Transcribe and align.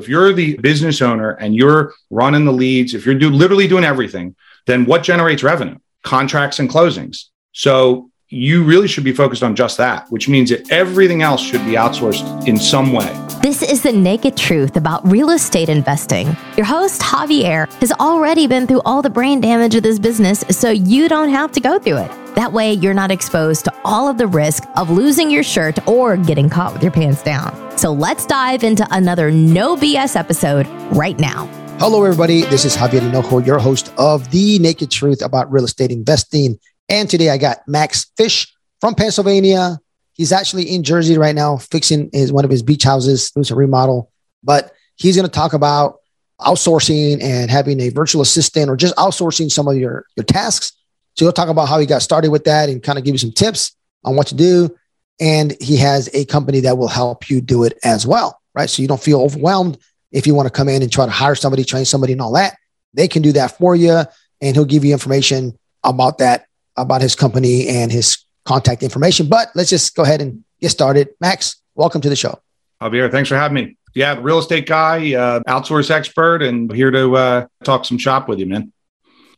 If 0.00 0.08
you're 0.08 0.32
the 0.32 0.56
business 0.56 1.02
owner 1.02 1.32
and 1.32 1.54
you're 1.54 1.92
running 2.08 2.46
the 2.46 2.52
leads, 2.52 2.94
if 2.94 3.04
you're 3.04 3.14
do, 3.14 3.28
literally 3.28 3.68
doing 3.68 3.84
everything, 3.84 4.34
then 4.66 4.86
what 4.86 5.02
generates 5.02 5.42
revenue? 5.42 5.76
Contracts 6.02 6.58
and 6.58 6.70
closings. 6.70 7.26
So 7.52 8.10
you 8.28 8.64
really 8.64 8.88
should 8.88 9.04
be 9.04 9.12
focused 9.12 9.42
on 9.42 9.54
just 9.54 9.76
that, 9.76 10.06
which 10.08 10.26
means 10.26 10.48
that 10.48 10.72
everything 10.72 11.20
else 11.20 11.42
should 11.42 11.64
be 11.66 11.72
outsourced 11.72 12.48
in 12.48 12.56
some 12.56 12.92
way. 12.92 13.29
This 13.40 13.62
is 13.62 13.82
the 13.82 13.90
naked 13.90 14.36
truth 14.36 14.76
about 14.76 15.10
real 15.10 15.30
estate 15.30 15.70
investing. 15.70 16.36
Your 16.58 16.66
host, 16.66 17.00
Javier, 17.00 17.72
has 17.80 17.90
already 17.92 18.46
been 18.46 18.66
through 18.66 18.82
all 18.84 19.00
the 19.00 19.08
brain 19.08 19.40
damage 19.40 19.74
of 19.74 19.82
this 19.82 19.98
business, 19.98 20.44
so 20.50 20.68
you 20.68 21.08
don't 21.08 21.30
have 21.30 21.50
to 21.52 21.60
go 21.60 21.78
through 21.78 21.96
it. 21.96 22.34
That 22.34 22.52
way, 22.52 22.74
you're 22.74 22.92
not 22.92 23.10
exposed 23.10 23.64
to 23.64 23.72
all 23.82 24.08
of 24.08 24.18
the 24.18 24.26
risk 24.26 24.64
of 24.76 24.90
losing 24.90 25.30
your 25.30 25.42
shirt 25.42 25.78
or 25.88 26.18
getting 26.18 26.50
caught 26.50 26.74
with 26.74 26.82
your 26.82 26.92
pants 26.92 27.22
down. 27.22 27.78
So 27.78 27.94
let's 27.94 28.26
dive 28.26 28.62
into 28.62 28.86
another 28.90 29.30
no 29.30 29.74
BS 29.74 30.16
episode 30.16 30.66
right 30.92 31.18
now. 31.18 31.46
Hello, 31.78 32.04
everybody. 32.04 32.42
This 32.42 32.66
is 32.66 32.76
Javier 32.76 33.00
Hinojo, 33.00 33.46
your 33.46 33.58
host 33.58 33.90
of 33.96 34.30
The 34.30 34.58
Naked 34.58 34.90
Truth 34.90 35.22
about 35.22 35.50
real 35.50 35.64
estate 35.64 35.90
investing. 35.90 36.60
And 36.90 37.08
today 37.08 37.30
I 37.30 37.38
got 37.38 37.66
Max 37.66 38.04
Fisch 38.18 38.48
from 38.82 38.94
Pennsylvania. 38.94 39.78
He's 40.20 40.32
actually 40.32 40.64
in 40.64 40.82
Jersey 40.82 41.16
right 41.16 41.34
now, 41.34 41.56
fixing 41.56 42.10
his 42.12 42.30
one 42.30 42.44
of 42.44 42.50
his 42.50 42.62
beach 42.62 42.82
houses, 42.82 43.30
doing 43.30 43.42
some 43.42 43.56
remodel. 43.56 44.12
But 44.44 44.70
he's 44.96 45.16
going 45.16 45.26
to 45.26 45.32
talk 45.32 45.54
about 45.54 46.00
outsourcing 46.38 47.22
and 47.22 47.50
having 47.50 47.80
a 47.80 47.88
virtual 47.88 48.20
assistant 48.20 48.68
or 48.68 48.76
just 48.76 48.94
outsourcing 48.96 49.50
some 49.50 49.66
of 49.66 49.78
your, 49.78 50.04
your 50.18 50.24
tasks. 50.24 50.72
So 51.14 51.24
he'll 51.24 51.32
talk 51.32 51.48
about 51.48 51.70
how 51.70 51.78
he 51.78 51.86
got 51.86 52.02
started 52.02 52.30
with 52.30 52.44
that 52.44 52.68
and 52.68 52.82
kind 52.82 52.98
of 52.98 53.04
give 53.06 53.14
you 53.14 53.18
some 53.18 53.32
tips 53.32 53.74
on 54.04 54.14
what 54.14 54.26
to 54.26 54.34
do. 54.34 54.76
And 55.20 55.56
he 55.58 55.78
has 55.78 56.10
a 56.12 56.26
company 56.26 56.60
that 56.60 56.76
will 56.76 56.88
help 56.88 57.30
you 57.30 57.40
do 57.40 57.64
it 57.64 57.78
as 57.82 58.06
well, 58.06 58.42
right? 58.54 58.68
So 58.68 58.82
you 58.82 58.88
don't 58.88 59.02
feel 59.02 59.22
overwhelmed 59.22 59.78
if 60.12 60.26
you 60.26 60.34
want 60.34 60.48
to 60.48 60.52
come 60.52 60.68
in 60.68 60.82
and 60.82 60.92
try 60.92 61.06
to 61.06 61.10
hire 61.10 61.34
somebody, 61.34 61.64
train 61.64 61.86
somebody, 61.86 62.12
and 62.12 62.20
all 62.20 62.32
that. 62.32 62.58
They 62.92 63.08
can 63.08 63.22
do 63.22 63.32
that 63.32 63.56
for 63.56 63.74
you, 63.74 64.02
and 64.42 64.54
he'll 64.54 64.66
give 64.66 64.84
you 64.84 64.92
information 64.92 65.58
about 65.82 66.18
that 66.18 66.44
about 66.76 67.00
his 67.00 67.14
company 67.14 67.68
and 67.68 67.90
his 67.90 68.19
contact 68.44 68.82
information. 68.82 69.28
But 69.28 69.48
let's 69.54 69.70
just 69.70 69.94
go 69.94 70.02
ahead 70.02 70.20
and 70.20 70.44
get 70.60 70.70
started. 70.70 71.08
Max, 71.20 71.56
welcome 71.74 72.00
to 72.00 72.08
the 72.08 72.16
show. 72.16 72.40
Javier, 72.80 73.10
thanks 73.10 73.28
for 73.28 73.36
having 73.36 73.54
me. 73.54 73.76
Yeah, 73.94 74.18
real 74.20 74.38
estate 74.38 74.66
guy, 74.66 75.14
uh, 75.14 75.40
outsource 75.48 75.90
expert, 75.90 76.42
and 76.42 76.72
here 76.72 76.90
to 76.90 77.16
uh, 77.16 77.46
talk 77.64 77.84
some 77.84 77.98
shop 77.98 78.28
with 78.28 78.38
you, 78.38 78.46
man. 78.46 78.72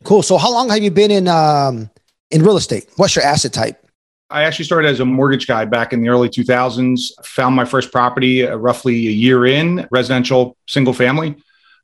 Cool. 0.03 0.21
So, 0.21 0.37
how 0.37 0.51
long 0.51 0.69
have 0.69 0.83
you 0.83 0.91
been 0.91 1.11
in 1.11 1.27
um, 1.27 1.89
in 2.29 2.43
real 2.43 2.57
estate? 2.57 2.87
What's 2.97 3.15
your 3.15 3.25
asset 3.25 3.53
type? 3.53 3.79
I 4.29 4.43
actually 4.43 4.65
started 4.65 4.87
as 4.89 4.99
a 4.99 5.05
mortgage 5.05 5.47
guy 5.47 5.65
back 5.65 5.93
in 5.93 6.01
the 6.01 6.09
early 6.09 6.27
2000s. 6.27 7.23
Found 7.23 7.55
my 7.55 7.65
first 7.65 7.91
property 7.91 8.47
uh, 8.47 8.55
roughly 8.55 8.95
a 9.07 9.11
year 9.11 9.45
in, 9.45 9.87
residential 9.91 10.57
single 10.67 10.93
family. 10.93 11.35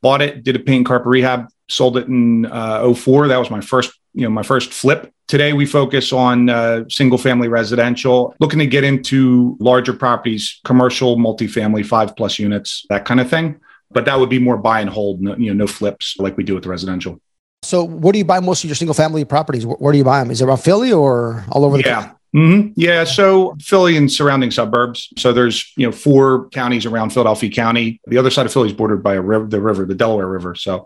Bought 0.01 0.21
it, 0.21 0.43
did 0.43 0.55
a 0.55 0.59
paint 0.59 0.87
carpet 0.87 1.07
rehab, 1.07 1.47
sold 1.67 1.97
it 1.97 2.07
in 2.07 2.45
uh, 2.45 2.91
04. 2.93 3.27
That 3.27 3.37
was 3.37 3.51
my 3.51 3.61
first, 3.61 3.91
you 4.13 4.23
know, 4.23 4.29
my 4.29 4.43
first 4.43 4.73
flip. 4.73 5.13
Today 5.27 5.53
we 5.53 5.65
focus 5.65 6.11
on 6.11 6.49
uh, 6.49 6.85
single 6.89 7.17
family 7.17 7.47
residential, 7.47 8.35
looking 8.39 8.59
to 8.59 8.65
get 8.65 8.83
into 8.83 9.55
larger 9.59 9.93
properties, 9.93 10.59
commercial, 10.65 11.17
multifamily, 11.17 11.85
five 11.85 12.15
plus 12.15 12.39
units, 12.39 12.85
that 12.89 13.05
kind 13.05 13.19
of 13.19 13.29
thing. 13.29 13.59
But 13.91 14.05
that 14.05 14.19
would 14.19 14.29
be 14.29 14.39
more 14.39 14.57
buy 14.57 14.81
and 14.81 14.89
hold, 14.89 15.21
no, 15.21 15.35
you 15.35 15.53
know, 15.53 15.65
no 15.65 15.67
flips 15.67 16.15
like 16.19 16.37
we 16.37 16.43
do 16.43 16.55
with 16.55 16.63
the 16.63 16.69
residential. 16.69 17.19
So, 17.61 17.83
where 17.83 18.13
do 18.13 18.19
you 18.19 18.25
buy 18.25 18.39
most 18.39 18.63
of 18.63 18.69
your 18.69 18.75
single 18.75 18.93
family 18.93 19.25
properties? 19.25 19.65
Where 19.65 19.91
do 19.91 19.97
you 19.97 20.03
buy 20.03 20.19
them? 20.19 20.31
Is 20.31 20.41
it 20.41 20.45
around 20.45 20.59
Philly 20.59 20.93
or 20.93 21.45
all 21.51 21.65
over 21.65 21.77
the 21.77 21.83
yeah. 21.83 21.95
country? 21.95 22.15
Mm-hmm. 22.35 22.73
Yeah, 22.75 23.05
so 23.05 23.55
Philly 23.59 23.97
and 23.97 24.11
surrounding 24.11 24.51
suburbs. 24.51 25.09
So 25.17 25.33
there's 25.33 25.71
you 25.75 25.87
know 25.87 25.91
four 25.91 26.47
counties 26.49 26.85
around 26.85 27.09
Philadelphia 27.09 27.49
County. 27.49 27.99
The 28.05 28.17
other 28.17 28.29
side 28.29 28.45
of 28.45 28.53
Philly 28.53 28.67
is 28.69 28.73
bordered 28.73 29.01
by 29.01 29.15
a 29.15 29.21
river, 29.21 29.47
the 29.47 29.59
river, 29.59 29.85
the 29.85 29.95
Delaware 29.95 30.27
River. 30.27 30.53
So 30.53 30.85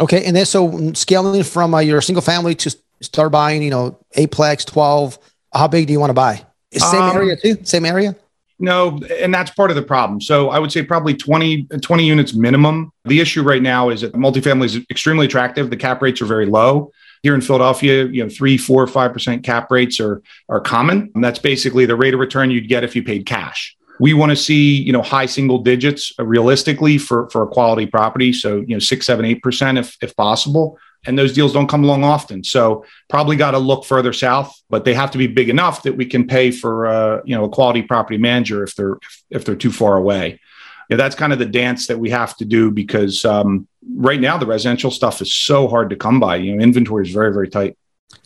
okay, 0.00 0.24
and 0.24 0.36
then 0.36 0.46
so 0.46 0.92
scaling 0.94 1.42
from 1.42 1.74
uh, 1.74 1.80
your 1.80 2.00
single 2.00 2.22
family 2.22 2.54
to 2.56 2.76
start 3.00 3.32
buying, 3.32 3.62
you 3.62 3.70
know, 3.70 3.98
eightplex, 4.16 4.66
twelve. 4.66 5.18
How 5.52 5.68
big 5.68 5.86
do 5.86 5.92
you 5.92 6.00
want 6.00 6.10
to 6.10 6.14
buy? 6.14 6.44
Same 6.72 7.02
um, 7.02 7.16
area 7.16 7.36
too. 7.36 7.58
Same 7.64 7.84
area. 7.84 8.16
No, 8.58 9.00
and 9.20 9.34
that's 9.34 9.50
part 9.50 9.70
of 9.70 9.76
the 9.76 9.82
problem. 9.82 10.20
So 10.20 10.50
I 10.50 10.60
would 10.60 10.70
say 10.70 10.84
probably 10.84 11.14
20, 11.14 11.64
20 11.64 12.06
units 12.06 12.32
minimum. 12.32 12.92
The 13.04 13.18
issue 13.18 13.42
right 13.42 13.60
now 13.60 13.88
is 13.88 14.02
that 14.02 14.12
multifamily 14.12 14.66
is 14.66 14.76
extremely 14.88 15.26
attractive. 15.26 15.68
The 15.68 15.76
cap 15.76 16.00
rates 16.00 16.22
are 16.22 16.26
very 16.26 16.46
low 16.46 16.92
here 17.22 17.34
in 17.34 17.40
Philadelphia, 17.40 18.06
you 18.06 18.22
know, 18.22 18.28
three, 18.28 18.58
four, 18.58 18.86
five 18.86 19.12
percent 19.12 19.44
cap 19.44 19.70
rates 19.70 20.00
are 20.00 20.22
are 20.48 20.60
common. 20.60 21.10
And 21.14 21.22
that's 21.22 21.38
basically 21.38 21.86
the 21.86 21.96
rate 21.96 22.14
of 22.14 22.20
return 22.20 22.50
you'd 22.50 22.68
get 22.68 22.84
if 22.84 22.96
you 22.96 23.02
paid 23.02 23.26
cash. 23.26 23.76
We 24.00 24.14
want 24.14 24.30
to 24.30 24.36
see, 24.36 24.82
you 24.82 24.92
know, 24.92 25.02
high 25.02 25.26
single 25.26 25.58
digits 25.58 26.12
realistically 26.18 26.98
for 26.98 27.28
for 27.30 27.42
a 27.42 27.46
quality 27.46 27.86
property. 27.86 28.32
So, 28.32 28.56
you 28.60 28.74
know, 28.74 28.78
six, 28.78 29.06
seven, 29.06 29.24
eight 29.24 29.42
percent 29.42 29.78
if 29.78 29.96
if 30.02 30.16
possible. 30.16 30.78
And 31.04 31.18
those 31.18 31.32
deals 31.32 31.52
don't 31.52 31.66
come 31.66 31.82
along 31.82 32.04
often. 32.04 32.44
So 32.44 32.84
probably 33.08 33.34
got 33.34 33.50
to 33.52 33.58
look 33.58 33.84
further 33.84 34.12
south, 34.12 34.54
but 34.70 34.84
they 34.84 34.94
have 34.94 35.10
to 35.10 35.18
be 35.18 35.26
big 35.26 35.48
enough 35.48 35.82
that 35.82 35.96
we 35.96 36.06
can 36.06 36.28
pay 36.28 36.52
for 36.52 36.86
uh, 36.86 37.20
you 37.24 37.34
know 37.34 37.44
a 37.44 37.48
quality 37.48 37.82
property 37.82 38.18
manager 38.18 38.62
if 38.62 38.74
they're 38.76 38.98
if 39.30 39.44
they're 39.44 39.56
too 39.56 39.72
far 39.72 39.96
away. 39.96 40.40
Yeah, 40.88 40.96
that's 40.96 41.14
kind 41.14 41.32
of 41.32 41.38
the 41.38 41.46
dance 41.46 41.86
that 41.86 41.98
we 41.98 42.10
have 42.10 42.36
to 42.36 42.44
do 42.44 42.70
because 42.70 43.24
um, 43.24 43.66
right 43.94 44.20
now 44.20 44.36
the 44.36 44.46
residential 44.46 44.90
stuff 44.90 45.22
is 45.22 45.32
so 45.32 45.66
hard 45.66 45.90
to 45.90 45.96
come 45.96 46.20
by. 46.20 46.36
You 46.36 46.54
know, 46.54 46.62
inventory 46.62 47.06
is 47.06 47.12
very, 47.12 47.32
very 47.32 47.48
tight. 47.48 47.76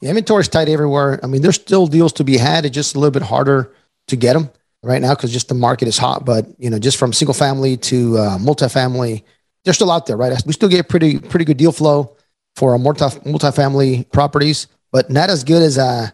Inventory 0.02 0.40
is 0.40 0.48
tight 0.48 0.68
everywhere. 0.68 1.20
I 1.22 1.28
mean, 1.28 1.42
there's 1.42 1.54
still 1.56 1.86
deals 1.86 2.12
to 2.14 2.24
be 2.24 2.38
had. 2.38 2.64
It's 2.64 2.74
just 2.74 2.96
a 2.96 2.98
little 2.98 3.12
bit 3.12 3.22
harder 3.22 3.72
to 4.08 4.16
get 4.16 4.34
them 4.34 4.50
right 4.86 5.02
now 5.02 5.14
because 5.14 5.32
just 5.32 5.48
the 5.48 5.54
market 5.54 5.88
is 5.88 5.98
hot. 5.98 6.24
But 6.24 6.46
you 6.58 6.70
know, 6.70 6.78
just 6.78 6.96
from 6.96 7.12
single 7.12 7.34
family 7.34 7.76
to 7.78 8.16
uh, 8.16 8.38
multifamily, 8.38 9.22
they're 9.64 9.74
still 9.74 9.90
out 9.90 10.06
there, 10.06 10.16
right? 10.16 10.40
We 10.46 10.52
still 10.52 10.68
get 10.68 10.88
pretty 10.88 11.18
pretty 11.18 11.44
good 11.44 11.56
deal 11.56 11.72
flow 11.72 12.16
for 12.54 12.72
our 12.72 12.78
multi 12.78 13.04
multifamily 13.04 14.10
properties, 14.12 14.68
but 14.92 15.10
not 15.10 15.28
as 15.28 15.44
good 15.44 15.62
as 15.62 15.76
uh, 15.76 16.08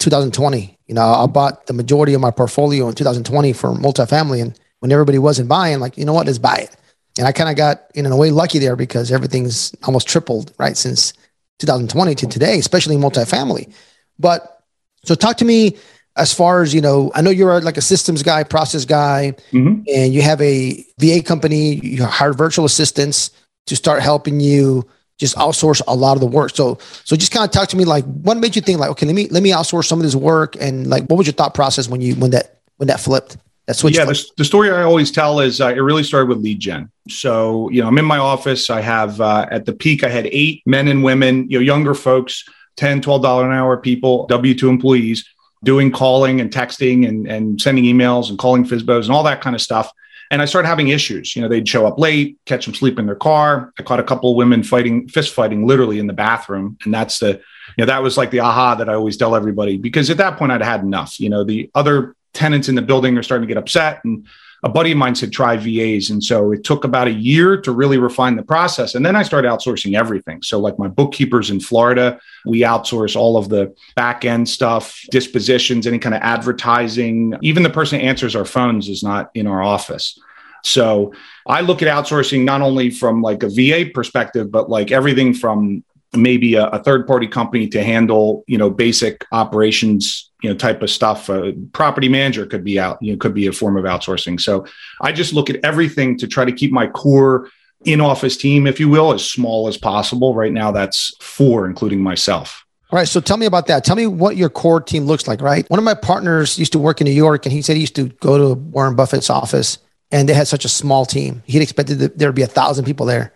2020. 0.00 0.78
You 0.86 0.94
know, 0.94 1.02
I 1.02 1.26
bought 1.26 1.66
the 1.66 1.72
majority 1.72 2.14
of 2.14 2.20
my 2.20 2.30
portfolio 2.30 2.88
in 2.88 2.94
2020 2.94 3.52
for 3.52 3.70
multifamily, 3.70 4.42
and 4.42 4.58
when 4.80 4.92
everybody 4.92 5.18
wasn't 5.18 5.48
buying, 5.48 5.80
like 5.80 5.96
you 5.96 6.04
know 6.04 6.12
what, 6.12 6.26
let's 6.26 6.38
buy 6.38 6.56
it. 6.56 6.76
And 7.18 7.26
I 7.26 7.32
kind 7.32 7.50
of 7.50 7.56
got 7.56 7.90
in 7.94 8.06
a 8.06 8.16
way 8.16 8.30
lucky 8.30 8.58
there 8.58 8.76
because 8.76 9.10
everything's 9.10 9.74
almost 9.84 10.08
tripled, 10.08 10.52
right, 10.58 10.76
since 10.76 11.12
2020 11.58 12.14
to 12.14 12.26
today, 12.26 12.58
especially 12.58 12.96
multifamily. 12.96 13.72
But 14.18 14.62
so 15.04 15.14
talk 15.14 15.36
to 15.38 15.44
me 15.44 15.78
as 16.18 16.34
far 16.34 16.62
as, 16.62 16.74
you 16.74 16.80
know, 16.80 17.10
I 17.14 17.22
know 17.22 17.30
you're 17.30 17.60
like 17.60 17.76
a 17.76 17.82
systems 17.82 18.22
guy, 18.22 18.42
process 18.42 18.84
guy, 18.84 19.34
mm-hmm. 19.52 19.82
and 19.94 20.12
you 20.12 20.20
have 20.22 20.40
a 20.40 20.84
VA 20.98 21.22
company, 21.22 21.76
you 21.76 22.04
hire 22.04 22.32
virtual 22.32 22.64
assistants 22.64 23.30
to 23.66 23.76
start 23.76 24.02
helping 24.02 24.40
you 24.40 24.88
just 25.18 25.36
outsource 25.36 25.80
a 25.86 25.94
lot 25.94 26.14
of 26.14 26.20
the 26.20 26.26
work. 26.26 26.54
So, 26.54 26.78
so 27.04 27.16
just 27.16 27.32
kind 27.32 27.44
of 27.44 27.50
talk 27.50 27.68
to 27.70 27.76
me 27.76 27.84
like 27.84 28.04
what 28.04 28.36
made 28.36 28.56
you 28.56 28.62
think 28.62 28.78
like, 28.78 28.90
okay, 28.90 29.06
let 29.06 29.14
me, 29.14 29.28
let 29.28 29.42
me 29.42 29.50
outsource 29.50 29.86
some 29.86 29.98
of 29.98 30.04
this 30.04 30.14
work. 30.14 30.56
And 30.60 30.86
like, 30.88 31.04
what 31.06 31.16
was 31.16 31.26
your 31.26 31.34
thought 31.34 31.54
process 31.54 31.88
when 31.88 32.00
you, 32.00 32.14
when 32.16 32.30
that, 32.32 32.60
when 32.76 32.88
that 32.88 33.00
flipped? 33.00 33.36
That's 33.66 33.84
what. 33.84 33.94
Yeah, 33.94 34.06
the, 34.06 34.24
the, 34.38 34.46
story 34.46 34.70
I 34.70 34.82
always 34.82 35.10
tell 35.10 35.40
is 35.40 35.60
uh, 35.60 35.68
it 35.68 35.80
really 35.80 36.02
started 36.02 36.30
with 36.30 36.38
lead 36.38 36.58
gen. 36.58 36.90
So 37.10 37.68
you 37.68 37.82
know, 37.82 37.88
I'm 37.88 37.98
in 37.98 38.04
my 38.06 38.16
office. 38.16 38.70
I 38.70 38.80
have 38.80 39.20
uh, 39.20 39.46
at 39.50 39.66
the 39.66 39.74
peak, 39.74 40.02
I 40.02 40.08
had 40.08 40.26
eight 40.32 40.62
men 40.64 40.88
and 40.88 41.04
women, 41.04 41.50
you 41.50 41.58
know, 41.58 41.62
younger 41.62 41.92
folks, 41.92 42.48
10 42.78 43.02
12 43.02 43.22
dollar 43.22 43.44
an 43.44 43.52
hour 43.54 43.76
people, 43.76 44.26
W 44.28 44.54
two 44.54 44.70
employees, 44.70 45.28
doing 45.64 45.90
calling 45.90 46.40
and 46.40 46.50
texting 46.50 47.08
and 47.08 47.26
and 47.26 47.60
sending 47.60 47.84
emails 47.84 48.30
and 48.30 48.38
calling 48.38 48.64
FSBOs 48.64 49.04
and 49.04 49.12
all 49.12 49.22
that 49.24 49.40
kind 49.40 49.56
of 49.56 49.62
stuff. 49.62 49.92
And 50.30 50.42
I 50.42 50.44
started 50.44 50.68
having 50.68 50.88
issues. 50.88 51.34
You 51.34 51.40
know, 51.40 51.48
they'd 51.48 51.66
show 51.66 51.86
up 51.86 51.98
late, 51.98 52.38
catch 52.44 52.66
them 52.66 52.74
sleep 52.74 52.98
in 52.98 53.06
their 53.06 53.16
car. 53.16 53.72
I 53.78 53.82
caught 53.82 53.98
a 53.98 54.04
couple 54.04 54.30
of 54.30 54.36
women 54.36 54.62
fighting, 54.62 55.08
fist 55.08 55.32
fighting, 55.32 55.66
literally 55.66 55.98
in 55.98 56.06
the 56.06 56.12
bathroom, 56.12 56.76
and 56.84 56.92
that's 56.92 57.18
the 57.18 57.28
you 57.28 57.84
know 57.84 57.86
that 57.86 58.02
was 58.02 58.16
like 58.16 58.30
the 58.30 58.40
aha 58.40 58.74
that 58.74 58.88
I 58.88 58.94
always 58.94 59.16
tell 59.16 59.34
everybody 59.34 59.76
because 59.76 60.10
at 60.10 60.18
that 60.18 60.36
point 60.36 60.52
I'd 60.52 60.62
had 60.62 60.82
enough. 60.82 61.18
You 61.18 61.30
know, 61.30 61.44
the 61.44 61.70
other 61.74 62.14
tenants 62.34 62.68
in 62.68 62.74
the 62.74 62.82
building 62.82 63.16
are 63.18 63.22
starting 63.22 63.46
to 63.46 63.52
get 63.52 63.58
upset. 63.60 64.00
And 64.04 64.26
a 64.64 64.68
buddy 64.68 64.92
of 64.92 64.98
mine 64.98 65.14
said, 65.14 65.32
try 65.32 65.56
VAs. 65.56 66.10
And 66.10 66.22
so 66.22 66.52
it 66.52 66.64
took 66.64 66.84
about 66.84 67.06
a 67.06 67.12
year 67.12 67.60
to 67.60 67.70
really 67.70 67.98
refine 67.98 68.36
the 68.36 68.42
process. 68.42 68.94
And 68.94 69.06
then 69.06 69.14
I 69.14 69.22
started 69.22 69.48
outsourcing 69.48 69.96
everything. 69.96 70.42
So, 70.42 70.58
like 70.58 70.78
my 70.78 70.88
bookkeepers 70.88 71.50
in 71.50 71.60
Florida, 71.60 72.18
we 72.44 72.60
outsource 72.60 73.14
all 73.14 73.36
of 73.36 73.48
the 73.48 73.74
back 73.94 74.24
end 74.24 74.48
stuff, 74.48 75.00
dispositions, 75.10 75.86
any 75.86 75.98
kind 75.98 76.14
of 76.14 76.22
advertising. 76.22 77.34
Even 77.40 77.62
the 77.62 77.70
person 77.70 78.00
who 78.00 78.06
answers 78.06 78.34
our 78.34 78.44
phones 78.44 78.88
is 78.88 79.02
not 79.02 79.30
in 79.34 79.46
our 79.46 79.62
office. 79.62 80.18
So 80.64 81.12
I 81.46 81.60
look 81.60 81.82
at 81.82 81.88
outsourcing 81.88 82.44
not 82.44 82.60
only 82.60 82.90
from 82.90 83.22
like 83.22 83.44
a 83.44 83.48
VA 83.48 83.90
perspective, 83.92 84.50
but 84.50 84.68
like 84.68 84.90
everything 84.90 85.34
from 85.34 85.84
maybe 86.16 86.54
a, 86.54 86.66
a 86.66 86.82
third 86.82 87.06
party 87.06 87.28
company 87.28 87.68
to 87.68 87.82
handle, 87.82 88.44
you 88.46 88.58
know, 88.58 88.70
basic 88.70 89.24
operations 89.30 90.27
you 90.42 90.48
know 90.48 90.56
type 90.56 90.82
of 90.82 90.90
stuff 90.90 91.28
a 91.28 91.52
property 91.72 92.08
manager 92.08 92.46
could 92.46 92.64
be 92.64 92.78
out 92.78 92.98
you 93.02 93.12
know 93.12 93.18
could 93.18 93.34
be 93.34 93.46
a 93.46 93.52
form 93.52 93.76
of 93.76 93.84
outsourcing 93.84 94.40
so 94.40 94.66
i 95.00 95.12
just 95.12 95.32
look 95.32 95.50
at 95.50 95.56
everything 95.64 96.16
to 96.16 96.26
try 96.26 96.44
to 96.44 96.52
keep 96.52 96.72
my 96.72 96.86
core 96.86 97.50
in 97.84 98.00
office 98.00 98.36
team 98.36 98.66
if 98.66 98.80
you 98.80 98.88
will 98.88 99.12
as 99.12 99.28
small 99.28 99.68
as 99.68 99.76
possible 99.76 100.34
right 100.34 100.52
now 100.52 100.70
that's 100.70 101.14
four 101.20 101.66
including 101.66 102.02
myself 102.02 102.64
all 102.90 102.98
right 102.98 103.08
so 103.08 103.20
tell 103.20 103.36
me 103.36 103.46
about 103.46 103.66
that 103.66 103.84
tell 103.84 103.96
me 103.96 104.06
what 104.06 104.36
your 104.36 104.48
core 104.48 104.80
team 104.80 105.04
looks 105.04 105.26
like 105.26 105.40
right 105.40 105.68
one 105.70 105.78
of 105.78 105.84
my 105.84 105.94
partners 105.94 106.58
used 106.58 106.72
to 106.72 106.78
work 106.78 107.00
in 107.00 107.04
new 107.04 107.10
york 107.10 107.46
and 107.46 107.52
he 107.52 107.62
said 107.62 107.74
he 107.74 107.80
used 107.80 107.96
to 107.96 108.08
go 108.20 108.38
to 108.38 108.54
warren 108.54 108.94
buffett's 108.94 109.30
office 109.30 109.78
and 110.10 110.28
they 110.28 110.34
had 110.34 110.48
such 110.48 110.64
a 110.64 110.68
small 110.68 111.04
team. 111.04 111.42
He'd 111.46 111.62
expected 111.62 111.98
that 111.98 112.18
there 112.18 112.28
would 112.28 112.36
be 112.36 112.42
a 112.42 112.46
thousand 112.46 112.84
people 112.84 113.06
there. 113.06 113.32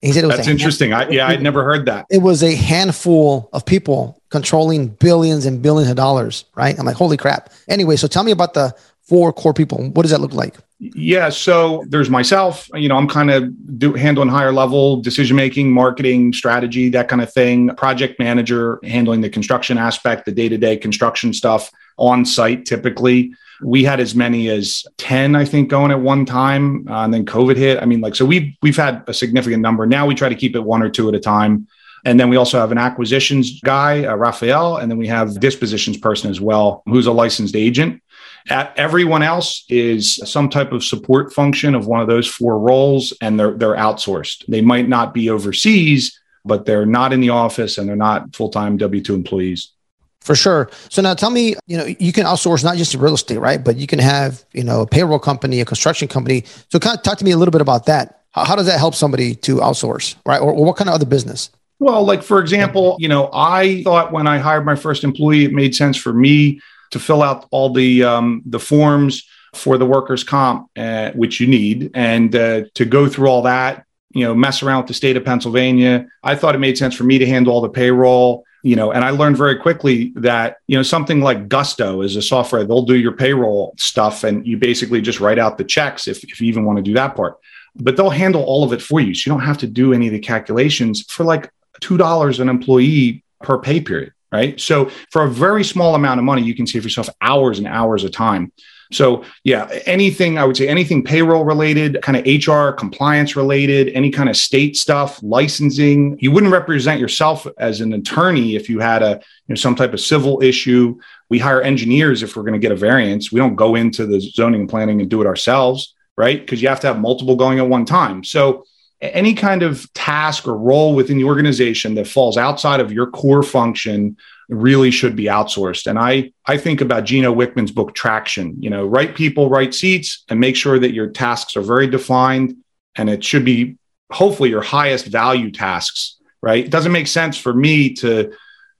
he 0.00 0.12
said 0.12 0.24
it 0.24 0.26
was 0.26 0.36
That's 0.36 0.48
interesting. 0.48 0.92
I, 0.92 1.08
yeah, 1.08 1.28
I'd 1.28 1.42
never 1.42 1.64
heard 1.64 1.86
that. 1.86 2.06
It 2.10 2.18
was 2.18 2.42
a 2.42 2.54
handful 2.54 3.48
of 3.52 3.64
people 3.64 4.19
controlling 4.30 4.88
billions 4.88 5.44
and 5.44 5.60
billions 5.60 5.90
of 5.90 5.96
dollars, 5.96 6.44
right? 6.54 6.78
I'm 6.78 6.86
like, 6.86 6.96
holy 6.96 7.16
crap. 7.16 7.52
Anyway, 7.68 7.96
so 7.96 8.06
tell 8.06 8.24
me 8.24 8.32
about 8.32 8.54
the 8.54 8.74
four 9.02 9.32
core 9.32 9.52
people. 9.52 9.90
What 9.90 10.02
does 10.02 10.12
that 10.12 10.20
look 10.20 10.32
like? 10.32 10.54
Yeah, 10.78 11.28
so 11.28 11.84
there's 11.88 12.08
myself. 12.08 12.70
You 12.74 12.88
know, 12.88 12.96
I'm 12.96 13.08
kind 13.08 13.30
of 13.30 13.78
do, 13.78 13.92
handling 13.92 14.28
higher 14.28 14.52
level 14.52 15.02
decision 15.02 15.36
making, 15.36 15.70
marketing, 15.70 16.32
strategy, 16.32 16.88
that 16.90 17.08
kind 17.08 17.20
of 17.20 17.30
thing. 17.30 17.68
Project 17.76 18.18
manager 18.18 18.78
handling 18.84 19.20
the 19.20 19.28
construction 19.28 19.76
aspect, 19.76 20.24
the 20.24 20.32
day 20.32 20.48
to 20.48 20.56
day 20.56 20.76
construction 20.76 21.34
stuff 21.34 21.70
on 21.98 22.24
site 22.24 22.64
typically. 22.64 23.34
We 23.62 23.84
had 23.84 24.00
as 24.00 24.14
many 24.14 24.48
as 24.48 24.86
10, 24.96 25.36
I 25.36 25.44
think, 25.44 25.68
going 25.68 25.90
at 25.90 26.00
one 26.00 26.24
time. 26.24 26.88
Uh, 26.88 27.04
and 27.04 27.12
then 27.12 27.26
COVID 27.26 27.56
hit. 27.56 27.82
I 27.82 27.84
mean, 27.84 28.00
like, 28.00 28.14
so 28.14 28.24
we've, 28.24 28.54
we've 28.62 28.76
had 28.76 29.04
a 29.06 29.12
significant 29.12 29.60
number. 29.60 29.84
Now 29.84 30.06
we 30.06 30.14
try 30.14 30.30
to 30.30 30.34
keep 30.34 30.56
it 30.56 30.60
one 30.60 30.82
or 30.82 30.88
two 30.88 31.10
at 31.10 31.14
a 31.14 31.20
time. 31.20 31.66
And 32.04 32.18
then 32.18 32.28
we 32.28 32.36
also 32.36 32.58
have 32.58 32.72
an 32.72 32.78
acquisitions 32.78 33.60
guy, 33.60 34.04
uh, 34.04 34.14
Raphael, 34.14 34.78
and 34.78 34.90
then 34.90 34.98
we 34.98 35.06
have 35.08 35.38
dispositions 35.40 35.96
person 35.98 36.30
as 36.30 36.40
well, 36.40 36.82
who's 36.86 37.06
a 37.06 37.12
licensed 37.12 37.56
agent. 37.56 38.02
At 38.48 38.72
everyone 38.78 39.22
else 39.22 39.64
is 39.68 40.16
some 40.24 40.48
type 40.48 40.72
of 40.72 40.82
support 40.82 41.32
function 41.32 41.74
of 41.74 41.86
one 41.86 42.00
of 42.00 42.08
those 42.08 42.26
four 42.26 42.58
roles, 42.58 43.12
and 43.20 43.38
they're 43.38 43.52
they're 43.52 43.76
outsourced. 43.76 44.46
They 44.46 44.62
might 44.62 44.88
not 44.88 45.12
be 45.12 45.28
overseas, 45.28 46.18
but 46.44 46.64
they're 46.64 46.86
not 46.86 47.12
in 47.12 47.20
the 47.20 47.30
office 47.30 47.76
and 47.76 47.88
they're 47.88 47.96
not 47.96 48.34
full 48.34 48.48
time 48.48 48.78
W 48.78 49.02
two 49.02 49.14
employees. 49.14 49.72
For 50.20 50.34
sure. 50.34 50.70
So 50.90 51.00
now 51.00 51.14
tell 51.14 51.30
me, 51.30 51.54
you 51.66 51.78
know, 51.78 51.86
you 51.98 52.12
can 52.12 52.26
outsource 52.26 52.62
not 52.62 52.76
just 52.76 52.94
real 52.94 53.14
estate, 53.14 53.38
right? 53.38 53.62
But 53.62 53.76
you 53.76 53.86
can 53.86 53.98
have, 53.98 54.44
you 54.52 54.62
know, 54.62 54.82
a 54.82 54.86
payroll 54.86 55.18
company, 55.18 55.60
a 55.60 55.64
construction 55.64 56.08
company. 56.08 56.44
So 56.70 56.78
kind 56.78 56.96
of 56.96 57.02
talk 57.02 57.18
to 57.18 57.24
me 57.24 57.30
a 57.30 57.38
little 57.38 57.52
bit 57.52 57.62
about 57.62 57.86
that. 57.86 58.22
How, 58.32 58.44
how 58.44 58.56
does 58.56 58.66
that 58.66 58.78
help 58.78 58.94
somebody 58.94 59.34
to 59.36 59.56
outsource, 59.56 60.16
right? 60.26 60.40
Or, 60.40 60.52
or 60.52 60.64
what 60.64 60.76
kind 60.76 60.88
of 60.88 60.94
other 60.94 61.06
business? 61.06 61.50
Well, 61.80 62.04
like 62.04 62.22
for 62.22 62.40
example, 62.40 62.96
you 63.00 63.08
know, 63.08 63.30
I 63.32 63.82
thought 63.82 64.12
when 64.12 64.26
I 64.26 64.36
hired 64.38 64.66
my 64.66 64.76
first 64.76 65.02
employee, 65.02 65.46
it 65.46 65.52
made 65.52 65.74
sense 65.74 65.96
for 65.96 66.12
me 66.12 66.60
to 66.90 67.00
fill 67.00 67.22
out 67.22 67.46
all 67.50 67.72
the 67.72 68.04
um, 68.04 68.42
the 68.44 68.60
forms 68.60 69.26
for 69.54 69.78
the 69.78 69.86
workers' 69.86 70.22
comp, 70.22 70.70
uh, 70.76 71.10
which 71.12 71.40
you 71.40 71.46
need, 71.46 71.90
and 71.94 72.36
uh, 72.36 72.62
to 72.74 72.84
go 72.84 73.08
through 73.08 73.28
all 73.28 73.42
that. 73.42 73.86
You 74.12 74.24
know, 74.24 74.34
mess 74.34 74.62
around 74.62 74.82
with 74.82 74.88
the 74.88 74.94
state 74.94 75.16
of 75.16 75.24
Pennsylvania. 75.24 76.06
I 76.22 76.34
thought 76.34 76.54
it 76.54 76.58
made 76.58 76.76
sense 76.76 76.94
for 76.94 77.04
me 77.04 77.18
to 77.18 77.26
handle 77.26 77.54
all 77.54 77.62
the 77.62 77.70
payroll 77.70 78.44
you 78.62 78.76
know 78.76 78.92
and 78.92 79.04
i 79.04 79.10
learned 79.10 79.38
very 79.38 79.56
quickly 79.56 80.12
that 80.16 80.58
you 80.66 80.76
know 80.76 80.82
something 80.82 81.22
like 81.22 81.48
gusto 81.48 82.02
is 82.02 82.14
a 82.14 82.20
software 82.20 82.62
they'll 82.62 82.82
do 82.82 82.98
your 82.98 83.12
payroll 83.12 83.74
stuff 83.78 84.22
and 84.22 84.46
you 84.46 84.58
basically 84.58 85.00
just 85.00 85.18
write 85.18 85.38
out 85.38 85.56
the 85.56 85.64
checks 85.64 86.06
if, 86.06 86.22
if 86.24 86.42
you 86.42 86.46
even 86.46 86.66
want 86.66 86.76
to 86.76 86.82
do 86.82 86.92
that 86.92 87.16
part 87.16 87.38
but 87.76 87.96
they'll 87.96 88.10
handle 88.10 88.42
all 88.42 88.62
of 88.62 88.74
it 88.74 88.82
for 88.82 89.00
you 89.00 89.14
so 89.14 89.30
you 89.30 89.34
don't 89.34 89.46
have 89.46 89.56
to 89.56 89.66
do 89.66 89.94
any 89.94 90.08
of 90.08 90.12
the 90.12 90.18
calculations 90.18 91.04
for 91.08 91.24
like 91.24 91.50
$2 91.80 92.40
an 92.40 92.48
employee 92.48 93.24
per 93.42 93.58
pay 93.58 93.80
period 93.80 94.12
right 94.32 94.60
so 94.60 94.90
for 95.10 95.24
a 95.24 95.28
very 95.28 95.64
small 95.64 95.94
amount 95.94 96.18
of 96.18 96.24
money 96.24 96.42
you 96.42 96.54
can 96.54 96.66
save 96.66 96.84
yourself 96.84 97.08
hours 97.20 97.58
and 97.58 97.66
hours 97.66 98.04
of 98.04 98.12
time 98.12 98.52
so, 98.92 99.24
yeah, 99.44 99.68
anything 99.86 100.36
I 100.36 100.44
would 100.44 100.56
say, 100.56 100.66
anything 100.66 101.04
payroll 101.04 101.44
related, 101.44 102.00
kind 102.02 102.18
of 102.18 102.24
HR 102.26 102.72
compliance 102.72 103.36
related, 103.36 103.90
any 103.90 104.10
kind 104.10 104.28
of 104.28 104.36
state 104.36 104.76
stuff, 104.76 105.22
licensing. 105.22 106.18
You 106.20 106.32
wouldn't 106.32 106.52
represent 106.52 107.00
yourself 107.00 107.46
as 107.58 107.80
an 107.80 107.92
attorney 107.92 108.56
if 108.56 108.68
you 108.68 108.80
had 108.80 109.02
a 109.02 109.20
you 109.46 109.52
know 109.52 109.54
some 109.54 109.76
type 109.76 109.92
of 109.92 110.00
civil 110.00 110.42
issue. 110.42 110.98
We 111.28 111.38
hire 111.38 111.62
engineers 111.62 112.22
if 112.22 112.36
we're 112.36 112.42
going 112.42 112.54
to 112.54 112.58
get 112.58 112.72
a 112.72 112.76
variance. 112.76 113.30
We 113.30 113.38
don't 113.38 113.54
go 113.54 113.76
into 113.76 114.06
the 114.06 114.20
zoning 114.20 114.62
and 114.62 114.68
planning 114.68 115.00
and 115.00 115.08
do 115.08 115.20
it 115.20 115.26
ourselves, 115.26 115.94
right? 116.16 116.40
Because 116.40 116.60
you 116.60 116.68
have 116.68 116.80
to 116.80 116.88
have 116.88 116.98
multiple 116.98 117.36
going 117.36 117.60
at 117.60 117.68
one 117.68 117.84
time. 117.84 118.24
So 118.24 118.64
any 119.00 119.34
kind 119.34 119.62
of 119.62 119.92
task 119.94 120.46
or 120.46 120.56
role 120.56 120.94
within 120.94 121.16
the 121.16 121.24
organization 121.24 121.94
that 121.94 122.06
falls 122.06 122.36
outside 122.36 122.80
of 122.80 122.92
your 122.92 123.06
core 123.06 123.42
function 123.42 124.16
really 124.48 124.90
should 124.90 125.16
be 125.16 125.24
outsourced. 125.24 125.86
And 125.86 125.98
I, 125.98 126.32
I 126.46 126.58
think 126.58 126.80
about 126.80 127.04
Gino 127.04 127.34
Wickman's 127.34 127.70
book, 127.70 127.94
Traction, 127.94 128.60
you 128.60 128.68
know, 128.68 128.84
right 128.84 129.14
people, 129.14 129.48
right 129.48 129.72
seats, 129.72 130.24
and 130.28 130.38
make 130.40 130.56
sure 130.56 130.78
that 130.78 130.92
your 130.92 131.08
tasks 131.08 131.56
are 131.56 131.62
very 131.62 131.86
defined. 131.86 132.56
And 132.96 133.08
it 133.08 133.24
should 133.24 133.44
be 133.44 133.78
hopefully 134.10 134.50
your 134.50 134.60
highest 134.60 135.06
value 135.06 135.50
tasks, 135.50 136.16
right? 136.42 136.64
It 136.64 136.70
doesn't 136.70 136.92
make 136.92 137.06
sense 137.06 137.38
for 137.38 137.54
me 137.54 137.94
to, 137.94 138.32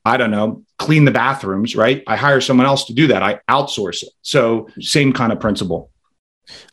I 0.05 0.17
don't 0.17 0.32
know, 0.32 0.64
clean 0.78 1.05
the 1.05 1.12
bathrooms, 1.12 1.76
right? 1.76 2.02
I 2.06 2.17
hire 2.17 2.40
someone 2.40 2.67
else 2.67 2.87
to 2.87 2.93
do 2.93 3.06
that. 3.06 3.22
I 3.22 3.40
outsource 3.49 4.02
it. 4.02 4.11
So, 4.22 4.69
same 4.81 5.12
kind 5.12 5.32
of 5.32 5.38
principle. 5.40 5.90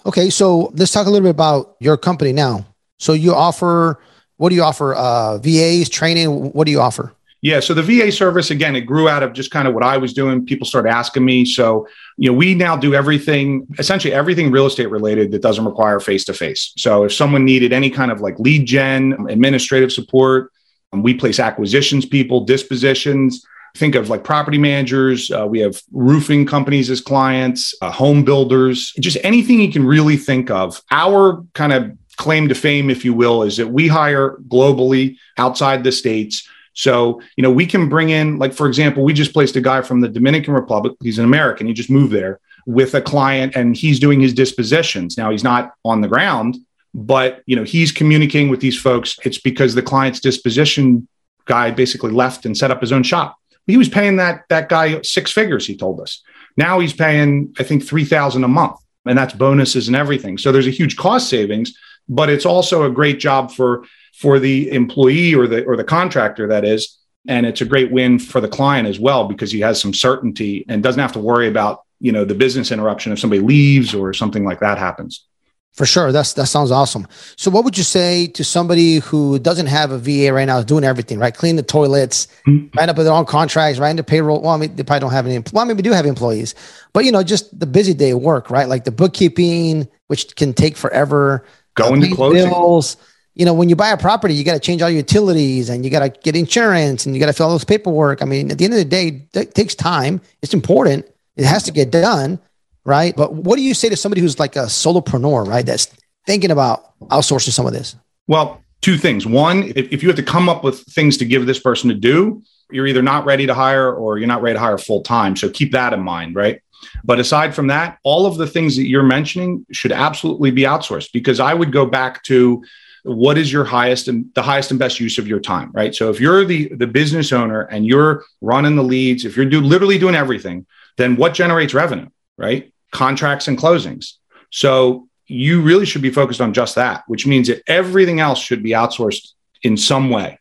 Okay. 0.06 0.32
So, 0.32 0.72
let's 0.74 0.92
talk 0.92 1.06
a 1.06 1.10
little 1.10 1.26
bit 1.26 1.32
about 1.32 1.76
your 1.80 1.98
company 1.98 2.34
now. 2.34 2.66
So, 2.98 3.14
you 3.14 3.34
offer, 3.34 4.00
what 4.38 4.50
do 4.50 4.56
you 4.56 4.64
offer? 4.64 4.94
Uh, 4.96 5.38
VAs, 5.38 5.90
training? 5.90 6.52
What 6.52 6.66
do 6.66 6.72
you 6.72 6.82
offer? 6.82 7.14
Yeah. 7.42 7.60
So 7.60 7.74
the 7.74 7.84
VA 7.84 8.12
service, 8.12 8.50
again, 8.50 8.76
it 8.76 8.82
grew 8.82 9.08
out 9.08 9.22
of 9.22 9.34
just 9.34 9.52
kind 9.52 9.68
of 9.68 9.74
what 9.76 9.84
I 9.84 9.98
was 9.98 10.14
doing. 10.14 10.46
People 10.46 10.66
started 10.66 10.90
asking 10.90 11.24
me. 11.24 11.46
So, 11.46 11.88
you 12.18 12.30
know, 12.30 12.36
we 12.36 12.56
now 12.56 12.76
do 12.76 12.96
everything, 12.96 13.68
essentially 13.78 14.14
everything 14.14 14.50
real 14.50 14.66
estate 14.66 14.88
related 14.88 15.32
that 15.32 15.44
doesn't 15.44 15.64
require 15.64 16.00
face 16.00 16.26
to 16.26 16.34
face. 16.34 16.74
So 16.78 17.04
if 17.04 17.14
someone 17.14 17.46
needed 17.46 17.74
any 17.74 17.92
kind 17.92 18.12
of 18.12 18.22
like 18.22 18.40
lead 18.40 18.66
gen, 18.66 19.28
administrative 19.30 19.92
support, 19.92 20.52
um, 20.94 21.04
we 21.04 21.14
place 21.14 21.40
acquisitions 21.40 22.06
people, 22.06 22.44
dispositions. 22.44 23.46
Think 23.76 23.94
of 23.94 24.10
like 24.10 24.24
property 24.24 24.58
managers. 24.58 25.30
Uh, 25.30 25.46
we 25.46 25.60
have 25.60 25.80
roofing 25.92 26.48
companies 26.48 26.90
as 26.90 27.02
clients, 27.02 27.76
uh, 27.84 27.92
home 27.92 28.24
builders, 28.24 28.94
just 29.00 29.18
anything 29.24 29.62
you 29.62 29.72
can 29.72 29.86
really 29.86 30.18
think 30.18 30.50
of. 30.50 30.82
Our 30.90 31.44
kind 31.54 31.74
of 31.74 31.92
claim 32.18 32.50
to 32.50 32.56
fame, 32.56 32.90
if 32.90 33.06
you 33.06 33.14
will, 33.14 33.44
is 33.44 33.58
that 33.58 33.68
we 33.68 33.88
hire 33.88 34.38
globally 34.48 35.18
outside 35.38 35.84
the 35.84 35.92
States 35.92 36.48
so, 36.78 37.20
you 37.36 37.42
know, 37.42 37.50
we 37.50 37.66
can 37.66 37.90
bring 37.90 38.10
in, 38.10 38.38
like, 38.38 38.54
for 38.54 38.68
example, 38.68 39.04
we 39.04 39.12
just 39.12 39.34
placed 39.34 39.56
a 39.56 39.62
guy 39.62 39.82
from 39.82 40.02
the 40.02 40.08
Dominican 40.08 40.54
Republic. 40.54 40.94
He's 41.02 41.18
an 41.18 41.26
American. 41.26 41.66
He 41.66 41.74
just 41.74 41.90
moved 41.90 42.14
there 42.14 42.40
with 42.68 42.94
a 42.94 43.02
client 43.02 43.56
and 43.56 43.76
he's 43.76 44.00
doing 44.00 44.20
his 44.20 44.32
dispositions. 44.32 45.18
Now, 45.18 45.32
he's 45.32 45.44
not 45.44 45.74
on 45.84 46.02
the 46.02 46.08
ground, 46.08 46.56
but, 46.94 47.42
you 47.48 47.56
know, 47.56 47.64
he's 47.64 47.92
communicating 47.92 48.50
with 48.50 48.60
these 48.60 48.80
folks. 48.80 49.18
It's 49.26 49.40
because 49.40 49.74
the 49.74 49.82
client's 49.82 50.20
disposition 50.20 51.08
guy 51.46 51.72
basically 51.72 52.12
left 52.12 52.46
and 52.46 52.56
set 52.56 52.70
up 52.70 52.80
his 52.80 52.92
own 52.92 53.02
shop. 53.02 53.38
He 53.66 53.76
was 53.78 53.90
paying 53.90 54.18
that, 54.18 54.44
that 54.50 54.70
guy 54.70 55.02
six 55.02 55.32
figures, 55.32 55.66
he 55.66 55.76
told 55.76 56.00
us. 56.00 56.22
Now 56.58 56.80
he's 56.80 56.94
paying, 56.94 57.56
I 57.58 57.64
think, 57.64 57.88
3000 57.88 58.44
a 58.44 58.48
month 58.48 58.80
and 59.08 59.18
that's 59.18 59.34
bonuses 59.34 59.88
and 59.88 59.96
everything. 59.96 60.38
So 60.38 60.52
there's 60.52 60.68
a 60.68 60.72
huge 60.72 60.96
cost 60.96 61.28
savings, 61.28 61.76
but 62.10 62.30
it's 62.30 62.46
also 62.46 62.84
a 62.84 62.90
great 62.90 63.20
job 63.20 63.52
for 63.52 63.84
for 64.14 64.40
the 64.40 64.72
employee 64.72 65.36
or 65.36 65.48
the 65.48 65.64
or 65.66 65.76
the 65.76 65.84
contractor 65.84 66.48
that 66.48 66.66
is 66.66 66.98
and 67.28 67.46
it's 67.46 67.62
a 67.62 67.66
great 67.66 67.92
win 67.92 68.18
for 68.20 68.40
the 68.42 68.48
client 68.48 68.88
as 68.88 69.00
well 69.00 69.28
because 69.28 69.52
he 69.52 69.60
has 69.60 69.80
some 69.80 69.94
certainty 69.94 70.66
and 70.70 70.82
doesn't 70.82 71.02
have 71.02 71.14
to 71.14 71.20
worry 71.20 71.48
about 71.48 71.84
you 72.00 72.12
know 72.12 72.26
the 72.26 72.36
business 72.36 72.72
interruption 72.72 73.12
if 73.12 73.20
somebody 73.20 73.42
leaves 73.42 73.94
or 73.94 74.14
something 74.14 74.46
like 74.46 74.60
that 74.60 74.78
happens. 74.78 75.26
For 75.74 75.86
sure. 75.86 76.12
That's 76.12 76.34
that 76.34 76.48
sounds 76.48 76.72
awesome. 76.72 77.08
So 77.36 77.52
what 77.52 77.64
would 77.64 77.78
you 77.78 77.84
say 77.84 78.26
to 78.28 78.44
somebody 78.44 78.98
who 78.98 79.38
doesn't 79.38 79.68
have 79.68 79.92
a 79.92 80.00
va 80.00 80.34
right 80.34 80.46
now 80.46 80.58
is 80.58 80.66
doing 80.66 80.84
everything 80.84 81.20
right? 81.20 81.34
Clean 81.34 81.56
the 81.56 81.62
toilets 81.62 82.28
mm-hmm. 82.48 82.76
write 82.76 82.90
up 82.90 82.98
with 82.98 83.06
their 83.06 83.14
own 83.14 83.26
contracts 83.26 83.80
write 83.80 83.92
into 83.92 84.04
payroll. 84.04 84.42
Well 84.42 84.52
I 84.52 84.58
mean, 84.58 84.76
they 84.76 84.84
probably 84.84 85.02
don't 85.02 85.12
have 85.12 85.28
any 85.28 85.44
well 85.54 85.66
maybe 85.66 85.78
we 85.78 85.84
do 85.84 85.92
have 85.92 86.08
employees 86.08 86.56
but 86.94 87.06
you 87.06 87.12
know 87.12 87.22
just 87.22 87.60
the 87.60 87.68
busy 87.68 87.94
day 87.94 88.16
work 88.16 88.50
right? 88.50 88.68
Like 88.68 88.86
the 88.86 88.92
bookkeeping 88.92 89.88
which 90.08 90.36
can 90.36 90.54
take 90.54 90.78
forever 90.78 91.46
going 91.78 92.02
to 92.02 92.14
closing 92.14 92.50
bills 92.50 92.98
you 93.38 93.46
know, 93.46 93.54
when 93.54 93.70
you 93.70 93.76
buy 93.76 93.90
a 93.90 93.98
property, 93.98 94.34
you 94.34 94.44
got 94.44 94.56
to 94.56 94.60
change 94.60 94.82
all 94.82 94.90
your 94.90 94.98
utilities 94.98 95.70
and 95.70 95.86
you 95.86 95.92
got 95.92 96.00
to 96.00 96.10
get 96.22 96.36
insurance 96.36 97.06
and 97.06 97.14
you 97.16 97.20
got 97.20 97.28
to 97.28 97.34
fill 97.34 97.46
all 97.46 97.54
this 97.54 97.64
paperwork. 97.64 98.24
I 98.24 98.26
mean, 98.26 98.50
at 98.50 98.58
the 98.58 98.66
end 98.66 98.74
of 98.74 98.80
the 98.80 98.86
day, 98.86 99.28
it 99.36 99.54
takes 99.54 99.76
time. 99.76 100.20
It's 100.42 100.56
important. 100.56 101.08
It 101.36 101.46
has 101.46 101.62
to 101.64 101.72
get 101.72 101.92
done, 101.92 102.40
right? 102.84 103.16
But 103.16 103.36
what 103.36 103.58
do 103.58 103.62
you 103.62 103.76
say 103.76 103.90
to 103.90 103.96
somebody 103.96 104.22
who's 104.22 104.40
like 104.40 104.56
a 104.56 104.64
solopreneur, 104.64 105.48
right? 105.48 105.64
That's 105.64 105.86
thinking 106.26 106.50
about 106.50 106.98
outsourcing 107.10 107.52
some 107.52 107.68
of 107.68 107.74
this. 107.74 107.96
Well, 108.26 108.64
two 108.82 108.98
things. 108.98 109.28
One, 109.28 109.66
if, 109.76 109.94
if 109.94 110.02
you 110.02 110.10
have 110.10 110.16
to 110.16 110.24
come 110.24 110.50
up 110.50 110.64
with 110.64 110.80
things 110.86 111.16
to 111.18 111.26
give 111.26 111.46
this 111.46 111.60
person 111.60 111.90
to 111.90 111.96
do, 111.96 112.42
you're 112.72 112.88
either 112.88 113.04
not 113.04 113.26
ready 113.26 113.46
to 113.46 113.54
hire 113.54 113.94
or 113.94 114.18
you're 114.18 114.28
not 114.28 114.42
ready 114.42 114.56
to 114.56 114.60
hire 114.60 114.80
full 114.80 115.04
time. 115.04 115.36
So 115.36 115.48
keep 115.48 115.74
that 115.74 115.94
in 115.94 116.02
mind, 116.02 116.34
right? 116.34 116.60
But 117.04 117.20
aside 117.20 117.56
from 117.56 117.68
that, 117.68 118.00
all 118.04 118.26
of 118.26 118.38
the 118.38 118.48
things 118.48 118.76
that 118.76 118.88
you're 118.88 119.04
mentioning 119.04 119.66
should 119.72 119.92
absolutely 119.92 120.52
be 120.52 120.64
outsourced 120.64 121.12
because 121.12 121.40
I 121.40 121.54
would 121.54 121.72
go 121.72 121.86
back 121.86 122.24
to 122.24 122.64
what 123.04 123.38
is 123.38 123.52
your 123.52 123.64
highest 123.64 124.08
and 124.08 124.26
the 124.34 124.42
highest 124.42 124.72
and 124.72 124.80
best 124.80 125.00
use 125.00 125.18
of 125.18 125.28
your 125.28 125.40
time 125.40 125.72
right? 125.74 125.96
So 125.96 126.10
if 126.10 126.20
you're 126.20 126.44
the 126.44 126.68
the 126.70 126.88
business 126.88 127.32
owner 127.32 127.62
and 127.62 127.86
you're 127.86 128.26
running 128.42 128.76
the 128.76 128.84
leads 128.84 129.24
if 129.24 129.38
you're 129.38 129.46
do, 129.46 129.62
literally 129.62 129.98
doing 129.98 130.16
everything 130.16 130.66
then 130.98 131.16
what 131.16 131.34
generates 131.34 131.74
revenue 131.74 132.10
right? 132.38 132.74
Contracts 132.92 133.48
and 133.48 133.58
closings. 133.58 134.14
So 134.52 135.08
you 135.26 135.62
really 135.62 135.86
should 135.86 136.02
be 136.02 136.12
focused 136.12 136.42
on 136.42 136.54
just 136.54 136.76
that 136.76 137.04
which 137.08 137.26
means 137.26 137.48
that 137.48 137.64
everything 137.68 138.20
else 138.20 138.40
should 138.40 138.62
be 138.62 138.72
outsourced 138.72 139.30
in 139.64 139.78
some 139.78 140.10
way. 140.10 140.40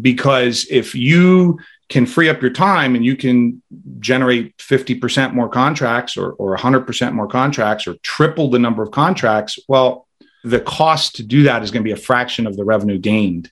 Because 0.00 0.66
if 0.70 0.94
you 0.94 1.58
can 1.90 2.06
free 2.06 2.28
up 2.28 2.40
your 2.40 2.52
time 2.52 2.94
and 2.94 3.04
you 3.04 3.16
can 3.16 3.60
generate 3.98 4.56
50% 4.58 5.34
more 5.34 5.48
contracts 5.48 6.16
or, 6.16 6.32
or 6.32 6.56
100% 6.56 7.12
more 7.12 7.26
contracts 7.26 7.86
or 7.86 7.94
triple 7.96 8.48
the 8.48 8.60
number 8.60 8.82
of 8.82 8.92
contracts, 8.92 9.58
well, 9.68 10.06
the 10.44 10.60
cost 10.60 11.16
to 11.16 11.22
do 11.22 11.42
that 11.42 11.62
is 11.62 11.70
going 11.70 11.82
to 11.82 11.88
be 11.88 11.92
a 11.92 11.96
fraction 11.96 12.46
of 12.46 12.56
the 12.56 12.64
revenue 12.64 12.96
gained. 12.96 13.50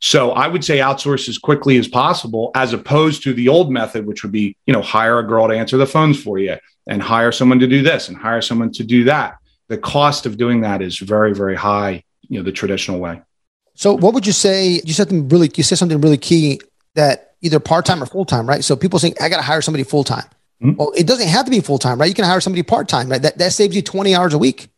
So 0.00 0.30
I 0.30 0.48
would 0.48 0.64
say 0.64 0.78
outsource 0.78 1.28
as 1.28 1.38
quickly 1.38 1.76
as 1.76 1.86
possible, 1.86 2.52
as 2.54 2.72
opposed 2.72 3.24
to 3.24 3.34
the 3.34 3.48
old 3.48 3.70
method, 3.70 4.06
which 4.06 4.22
would 4.22 4.32
be, 4.32 4.56
you 4.64 4.72
know, 4.72 4.82
hire 4.82 5.18
a 5.18 5.26
girl 5.26 5.48
to 5.48 5.54
answer 5.54 5.76
the 5.76 5.86
phones 5.86 6.22
for 6.22 6.38
you 6.38 6.56
and 6.88 7.02
hire 7.02 7.32
someone 7.32 7.58
to 7.58 7.66
do 7.66 7.82
this 7.82 8.08
and 8.08 8.16
hire 8.16 8.40
someone 8.40 8.72
to 8.72 8.84
do 8.84 9.04
that. 9.04 9.36
The 9.68 9.78
cost 9.78 10.24
of 10.24 10.36
doing 10.36 10.62
that 10.62 10.82
is 10.82 10.98
very, 10.98 11.34
very 11.34 11.56
high, 11.56 12.04
you 12.28 12.38
know, 12.38 12.44
the 12.44 12.52
traditional 12.52 12.98
way. 12.98 13.22
So 13.74 13.92
what 13.96 14.14
would 14.14 14.26
you 14.26 14.32
say? 14.32 14.80
You 14.84 14.92
said 14.92 15.08
something 15.08 15.28
really, 15.28 15.50
you 15.54 15.62
said 15.62 15.78
something 15.78 16.00
really 16.00 16.18
key 16.18 16.60
that 16.94 17.31
either 17.42 17.60
part-time 17.60 18.02
or 18.02 18.06
full-time, 18.06 18.48
right? 18.48 18.64
So 18.64 18.74
people 18.74 18.98
saying, 18.98 19.14
I 19.20 19.28
got 19.28 19.36
to 19.36 19.42
hire 19.42 19.60
somebody 19.60 19.84
full-time. 19.84 20.24
Mm-hmm. 20.62 20.76
Well, 20.76 20.92
it 20.96 21.06
doesn't 21.06 21.28
have 21.28 21.44
to 21.44 21.50
be 21.50 21.60
full-time, 21.60 22.00
right? 22.00 22.08
You 22.08 22.14
can 22.14 22.24
hire 22.24 22.40
somebody 22.40 22.62
part-time, 22.62 23.10
right? 23.10 23.20
That, 23.20 23.38
that 23.38 23.52
saves 23.52 23.76
you 23.76 23.82
20 23.82 24.14
hours 24.14 24.32
a 24.32 24.38
week. 24.38 24.68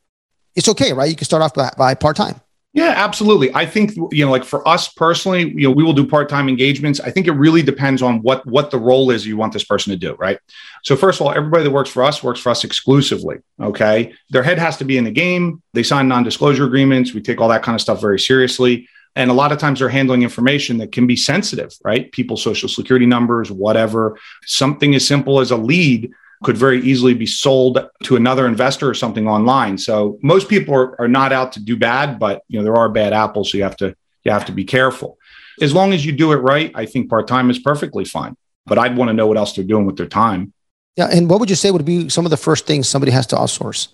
It's 0.56 0.68
okay, 0.68 0.92
right? 0.92 1.08
You 1.08 1.16
can 1.16 1.26
start 1.26 1.42
off 1.42 1.54
by, 1.54 1.70
by 1.76 1.94
part-time. 1.94 2.40
Yeah, 2.74 2.92
absolutely. 2.96 3.54
I 3.54 3.66
think 3.66 3.94
you 4.10 4.24
know, 4.24 4.32
like 4.32 4.42
for 4.42 4.66
us 4.66 4.88
personally, 4.88 5.50
you 5.50 5.68
know, 5.68 5.70
we 5.70 5.84
will 5.84 5.92
do 5.92 6.04
part-time 6.04 6.48
engagements. 6.48 6.98
I 6.98 7.10
think 7.12 7.28
it 7.28 7.32
really 7.32 7.62
depends 7.62 8.02
on 8.02 8.20
what 8.22 8.44
what 8.46 8.72
the 8.72 8.78
role 8.78 9.12
is 9.12 9.24
you 9.24 9.36
want 9.36 9.52
this 9.52 9.62
person 9.62 9.92
to 9.92 9.96
do, 9.96 10.14
right? 10.16 10.40
So 10.82 10.96
first 10.96 11.20
of 11.20 11.26
all, 11.26 11.32
everybody 11.32 11.62
that 11.62 11.70
works 11.70 11.88
for 11.88 12.02
us 12.02 12.20
works 12.24 12.40
for 12.40 12.50
us 12.50 12.64
exclusively. 12.64 13.36
Okay, 13.60 14.12
their 14.30 14.42
head 14.42 14.58
has 14.58 14.76
to 14.78 14.84
be 14.84 14.98
in 14.98 15.04
the 15.04 15.12
game. 15.12 15.62
They 15.72 15.84
sign 15.84 16.08
non-disclosure 16.08 16.64
agreements. 16.64 17.14
We 17.14 17.22
take 17.22 17.40
all 17.40 17.48
that 17.50 17.62
kind 17.62 17.76
of 17.76 17.80
stuff 17.80 18.00
very 18.00 18.18
seriously. 18.18 18.88
And 19.16 19.30
a 19.30 19.34
lot 19.34 19.52
of 19.52 19.58
times 19.58 19.78
they're 19.78 19.88
handling 19.88 20.22
information 20.22 20.78
that 20.78 20.92
can 20.92 21.06
be 21.06 21.16
sensitive, 21.16 21.72
right? 21.84 22.10
People's 22.10 22.42
social 22.42 22.68
security 22.68 23.06
numbers, 23.06 23.50
whatever. 23.50 24.18
Something 24.44 24.94
as 24.94 25.06
simple 25.06 25.40
as 25.40 25.50
a 25.50 25.56
lead 25.56 26.12
could 26.42 26.56
very 26.56 26.80
easily 26.82 27.14
be 27.14 27.26
sold 27.26 27.78
to 28.02 28.16
another 28.16 28.46
investor 28.46 28.88
or 28.88 28.94
something 28.94 29.28
online. 29.28 29.78
So 29.78 30.18
most 30.22 30.48
people 30.48 30.74
are, 30.74 31.00
are 31.00 31.08
not 31.08 31.32
out 31.32 31.52
to 31.52 31.60
do 31.60 31.76
bad, 31.76 32.18
but 32.18 32.42
you 32.48 32.58
know 32.58 32.64
there 32.64 32.76
are 32.76 32.88
bad 32.88 33.12
apples, 33.12 33.50
so 33.50 33.58
you 33.58 33.64
have 33.64 33.76
to 33.78 33.96
you 34.24 34.32
have 34.32 34.44
to 34.46 34.52
be 34.52 34.64
careful. 34.64 35.18
As 35.60 35.72
long 35.72 35.92
as 35.92 36.04
you 36.04 36.12
do 36.12 36.32
it 36.32 36.36
right, 36.36 36.72
I 36.74 36.86
think 36.86 37.08
part 37.08 37.28
time 37.28 37.50
is 37.50 37.58
perfectly 37.58 38.04
fine. 38.04 38.36
But 38.66 38.78
I'd 38.78 38.96
want 38.96 39.08
to 39.08 39.12
know 39.12 39.26
what 39.26 39.36
else 39.36 39.54
they're 39.54 39.64
doing 39.64 39.86
with 39.86 39.96
their 39.96 40.06
time. 40.06 40.52
Yeah, 40.96 41.08
and 41.10 41.28
what 41.28 41.40
would 41.40 41.50
you 41.50 41.56
say 41.56 41.70
would 41.70 41.84
be 41.84 42.08
some 42.08 42.24
of 42.24 42.30
the 42.30 42.36
first 42.36 42.66
things 42.66 42.88
somebody 42.88 43.12
has 43.12 43.26
to 43.28 43.36
outsource? 43.36 43.88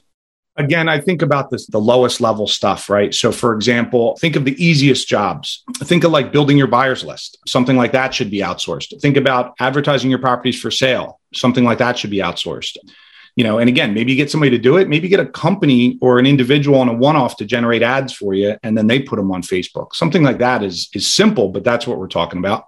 Again, 0.57 0.89
I 0.89 1.01
think 1.01 1.23
about 1.23 1.51
this, 1.51 1.67
the 1.67 1.81
lowest 1.81 2.21
level 2.21 2.47
stuff, 2.47 2.91
right? 2.91 3.15
So, 3.15 3.33
for 3.33 3.55
example, 3.55 4.17
think 4.21 4.37
of 4.37 4.45
the 4.45 4.63
easiest 4.63 5.09
jobs. 5.09 5.63
Think 5.79 6.05
of 6.05 6.11
like 6.11 6.33
building 6.33 6.59
your 6.59 6.67
buyer's 6.67 7.05
list. 7.05 7.39
Something 7.47 7.77
like 7.77 7.93
that 7.93 8.13
should 8.13 8.31
be 8.31 8.41
outsourced. 8.41 9.01
Think 9.01 9.17
about 9.17 9.55
advertising 9.61 10.11
your 10.11 10.19
properties 10.19 10.61
for 10.61 10.71
sale. 10.71 11.21
Something 11.33 11.65
like 11.65 11.79
that 11.79 11.99
should 11.99 12.11
be 12.11 12.19
outsourced. 12.19 12.77
You 13.37 13.45
know, 13.45 13.59
and 13.59 13.69
again, 13.69 13.95
maybe 13.95 14.11
you 14.11 14.17
get 14.17 14.31
somebody 14.31 14.51
to 14.51 14.59
do 14.59 14.77
it. 14.77 14.89
Maybe 14.89 15.09
get 15.09 15.21
a 15.21 15.27
company 15.27 15.99
or 16.03 16.19
an 16.19 16.27
individual 16.27 16.81
on 16.81 16.89
a 16.89 16.95
one-off 16.95 17.37
to 17.37 17.45
generate 17.45 17.83
ads 17.83 18.13
for 18.13 18.35
you, 18.35 18.57
and 18.63 18.77
then 18.77 18.89
they 18.89 19.01
put 19.01 19.17
them 19.17 19.31
on 19.31 19.43
Facebook. 19.43 19.95
Something 19.95 20.23
like 20.23 20.39
that 20.39 20.65
is 20.65 20.91
is 20.95 21.07
simple, 21.07 21.49
but 21.49 21.63
that's 21.63 21.87
what 21.87 21.99
we're 21.99 22.09
talking 22.09 22.41
about. 22.41 22.67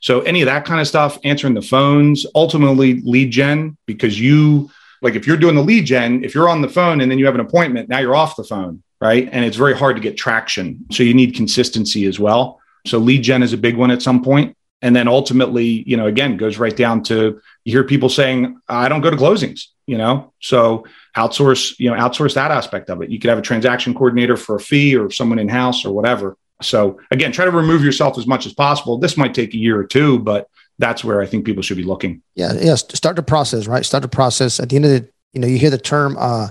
So, 0.00 0.20
any 0.20 0.42
of 0.42 0.46
that 0.46 0.64
kind 0.64 0.80
of 0.80 0.86
stuff, 0.86 1.18
answering 1.24 1.54
the 1.54 1.62
phones, 1.62 2.26
ultimately 2.34 3.00
lead 3.00 3.30
gen, 3.30 3.78
because 3.86 4.20
you 4.20 4.70
like 5.02 5.14
if 5.14 5.26
you're 5.26 5.36
doing 5.36 5.56
the 5.56 5.62
lead 5.62 5.84
gen, 5.84 6.24
if 6.24 6.34
you're 6.34 6.48
on 6.48 6.62
the 6.62 6.68
phone 6.68 7.00
and 7.00 7.10
then 7.10 7.18
you 7.18 7.26
have 7.26 7.34
an 7.34 7.40
appointment, 7.40 7.88
now 7.88 7.98
you're 7.98 8.14
off 8.14 8.36
the 8.36 8.44
phone, 8.44 8.82
right? 9.00 9.28
And 9.30 9.44
it's 9.44 9.56
very 9.56 9.76
hard 9.76 9.96
to 9.96 10.02
get 10.02 10.16
traction. 10.16 10.86
So 10.90 11.02
you 11.02 11.12
need 11.12 11.34
consistency 11.34 12.06
as 12.06 12.18
well. 12.18 12.60
So 12.86 12.98
lead 12.98 13.22
gen 13.22 13.42
is 13.42 13.52
a 13.52 13.58
big 13.58 13.76
one 13.76 13.90
at 13.90 14.00
some 14.00 14.22
point. 14.22 14.56
And 14.80 14.96
then 14.96 15.06
ultimately, 15.06 15.84
you 15.86 15.96
know, 15.96 16.06
again, 16.06 16.36
goes 16.36 16.58
right 16.58 16.76
down 16.76 17.02
to 17.04 17.40
you 17.64 17.72
hear 17.72 17.84
people 17.84 18.08
saying, 18.08 18.60
I 18.68 18.88
don't 18.88 19.00
go 19.00 19.10
to 19.10 19.16
closings, 19.16 19.66
you 19.86 19.96
know, 19.96 20.32
so 20.40 20.86
outsource, 21.16 21.78
you 21.78 21.90
know, 21.90 21.96
outsource 21.96 22.34
that 22.34 22.50
aspect 22.50 22.90
of 22.90 23.00
it. 23.02 23.10
You 23.10 23.20
could 23.20 23.30
have 23.30 23.38
a 23.38 23.42
transaction 23.42 23.94
coordinator 23.94 24.36
for 24.36 24.56
a 24.56 24.60
fee 24.60 24.96
or 24.96 25.10
someone 25.10 25.38
in 25.38 25.48
house 25.48 25.84
or 25.84 25.92
whatever. 25.92 26.36
So 26.62 27.00
again, 27.10 27.32
try 27.32 27.44
to 27.44 27.50
remove 27.50 27.84
yourself 27.84 28.18
as 28.18 28.26
much 28.26 28.46
as 28.46 28.54
possible. 28.54 28.98
This 28.98 29.16
might 29.16 29.34
take 29.34 29.54
a 29.54 29.58
year 29.58 29.78
or 29.78 29.84
two, 29.84 30.18
but 30.18 30.48
that's 30.78 31.04
where 31.04 31.20
I 31.20 31.26
think 31.26 31.44
people 31.44 31.62
should 31.62 31.76
be 31.76 31.84
looking. 31.84 32.22
Yeah, 32.34 32.52
yeah. 32.54 32.74
Start 32.74 33.16
the 33.16 33.22
process, 33.22 33.66
right? 33.66 33.84
Start 33.84 34.02
the 34.02 34.08
process. 34.08 34.60
At 34.60 34.70
the 34.70 34.76
end 34.76 34.84
of 34.84 34.90
the, 34.90 35.08
you 35.32 35.40
know, 35.40 35.46
you 35.46 35.58
hear 35.58 35.70
the 35.70 35.78
term 35.78 36.16
uh, 36.18 36.48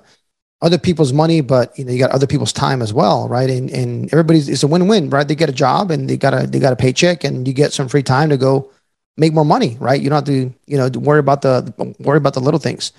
other 0.62 0.78
people's 0.78 1.12
money, 1.12 1.42
but 1.42 1.78
you 1.78 1.86
know, 1.86 1.92
you 1.92 2.00
got 2.00 2.12
other 2.12 2.28
people's 2.28 2.54
time 2.54 2.82
as 2.82 2.94
well, 2.94 3.28
right? 3.28 3.50
And 3.50 3.70
and 3.72 4.12
everybody's 4.14 4.48
it's 4.48 4.64
a 4.64 4.68
win-win, 4.68 5.10
right? 5.10 5.28
They 5.28 5.36
get 5.36 5.50
a 5.50 5.54
job 5.54 5.92
and 5.92 6.10
they 6.10 6.18
got 6.18 6.34
a 6.34 6.48
they 6.48 6.60
got 6.60 6.74
a 6.74 6.78
paycheck, 6.78 7.24
and 7.24 7.48
you 7.48 7.54
get 7.54 7.74
some 7.74 7.88
free 7.88 8.04
time 8.04 8.30
to 8.30 8.38
go 8.38 8.72
make 9.18 9.34
more 9.34 9.46
money, 9.46 9.78
right? 9.80 10.00
You 10.00 10.10
don't 10.10 10.18
have 10.18 10.26
to, 10.26 10.54
you 10.66 10.78
know, 10.78 10.90
worry 11.00 11.20
about 11.20 11.42
the 11.42 11.74
worry 12.00 12.18
about 12.18 12.34
the 12.34 12.40
little 12.40 12.60
things. 12.60 12.92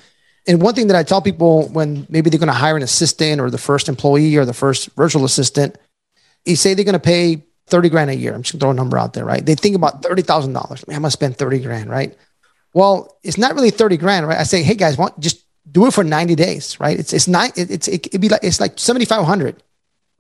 And 0.47 0.61
one 0.61 0.75
thing 0.75 0.89
that 0.89 0.97
I 0.97 1.05
tell 1.05 1.23
people 1.23 1.69
when 1.69 2.07
maybe 2.11 2.29
they're 2.29 2.41
going 2.41 2.49
to 2.49 2.53
hire 2.53 2.77
an 2.77 2.83
assistant 2.83 3.41
or 3.41 3.49
the 3.49 3.59
first 3.59 3.89
employee 3.89 4.37
or 4.37 4.45
the 4.45 4.53
first 4.53 4.91
virtual 4.97 5.25
assistant, 5.25 5.79
you 6.45 6.57
say 6.57 6.75
they're 6.75 6.85
going 6.85 6.95
to 6.95 6.99
pay 6.99 7.45
30 7.69 7.89
grand 7.89 8.11
a 8.11 8.17
year. 8.17 8.35
I'm 8.35 8.43
just 8.43 8.53
gonna 8.53 8.61
throw 8.61 8.71
a 8.71 8.75
number 8.75 8.99
out 8.99 9.13
there, 9.15 9.25
right? 9.25 9.45
They 9.45 9.55
think 9.55 9.77
about 9.77 10.03
$30,000. 10.03 10.53
Man, 10.53 10.97
I'm 10.97 11.03
gonna 11.03 11.11
spend 11.11 11.37
30 11.37 11.61
grand, 11.61 11.91
right? 11.91 12.17
Well, 12.75 13.19
it's 13.23 13.39
not 13.39 13.55
really 13.55 13.71
30 13.71 13.97
grand, 13.97 14.27
right? 14.27 14.39
I 14.39 14.45
say, 14.45 14.63
hey 14.63 14.75
guys, 14.75 14.97
want, 14.97 15.19
just 15.21 15.45
do 15.71 15.87
it 15.87 15.95
for 15.95 16.05
90 16.05 16.35
days, 16.35 16.81
right? 16.81 16.99
It's, 16.99 17.13
it's 17.13 17.29
not, 17.29 17.57
it, 17.57 17.71
it's, 17.71 17.89
it, 17.89 18.09
would 18.13 18.21
be 18.21 18.29
like, 18.29 18.43
it's 18.43 18.61
like 18.61 18.79
7,500, 18.79 19.63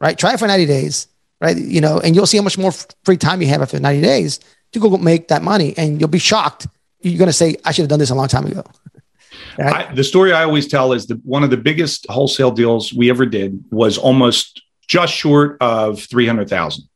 right? 0.00 0.18
Try 0.18 0.34
it 0.34 0.38
for 0.38 0.46
90 0.46 0.66
days, 0.66 1.08
right? 1.40 1.56
You 1.56 1.80
know, 1.80 1.98
and 1.98 2.14
you'll 2.14 2.26
see 2.26 2.36
how 2.36 2.42
much 2.42 2.58
more 2.58 2.72
free 3.04 3.16
time 3.16 3.42
you 3.42 3.48
have 3.48 3.62
after 3.62 3.80
90 3.80 4.00
days 4.02 4.40
to 4.72 4.80
go 4.80 4.96
make 4.96 5.28
that 5.28 5.42
money. 5.42 5.74
And 5.76 6.00
you'll 6.00 6.08
be 6.08 6.18
shocked. 6.18 6.66
You're 7.00 7.18
going 7.18 7.28
to 7.28 7.32
say, 7.32 7.56
I 7.64 7.72
should 7.72 7.82
have 7.82 7.90
done 7.90 7.98
this 7.98 8.10
a 8.10 8.14
long 8.14 8.28
time 8.28 8.46
ago. 8.46 8.64
Right? 9.58 9.90
I, 9.90 9.94
the 9.94 10.04
story 10.04 10.32
I 10.32 10.44
always 10.44 10.66
tell 10.66 10.94
is 10.94 11.06
that 11.08 11.22
one 11.26 11.42
of 11.42 11.50
the 11.50 11.58
biggest 11.58 12.06
wholesale 12.08 12.50
deals 12.50 12.92
we 12.92 13.10
ever 13.10 13.26
did 13.26 13.62
was 13.70 13.98
almost 13.98 14.62
just 14.88 15.12
short 15.12 15.58
of 15.60 16.02
300,000. 16.02 16.88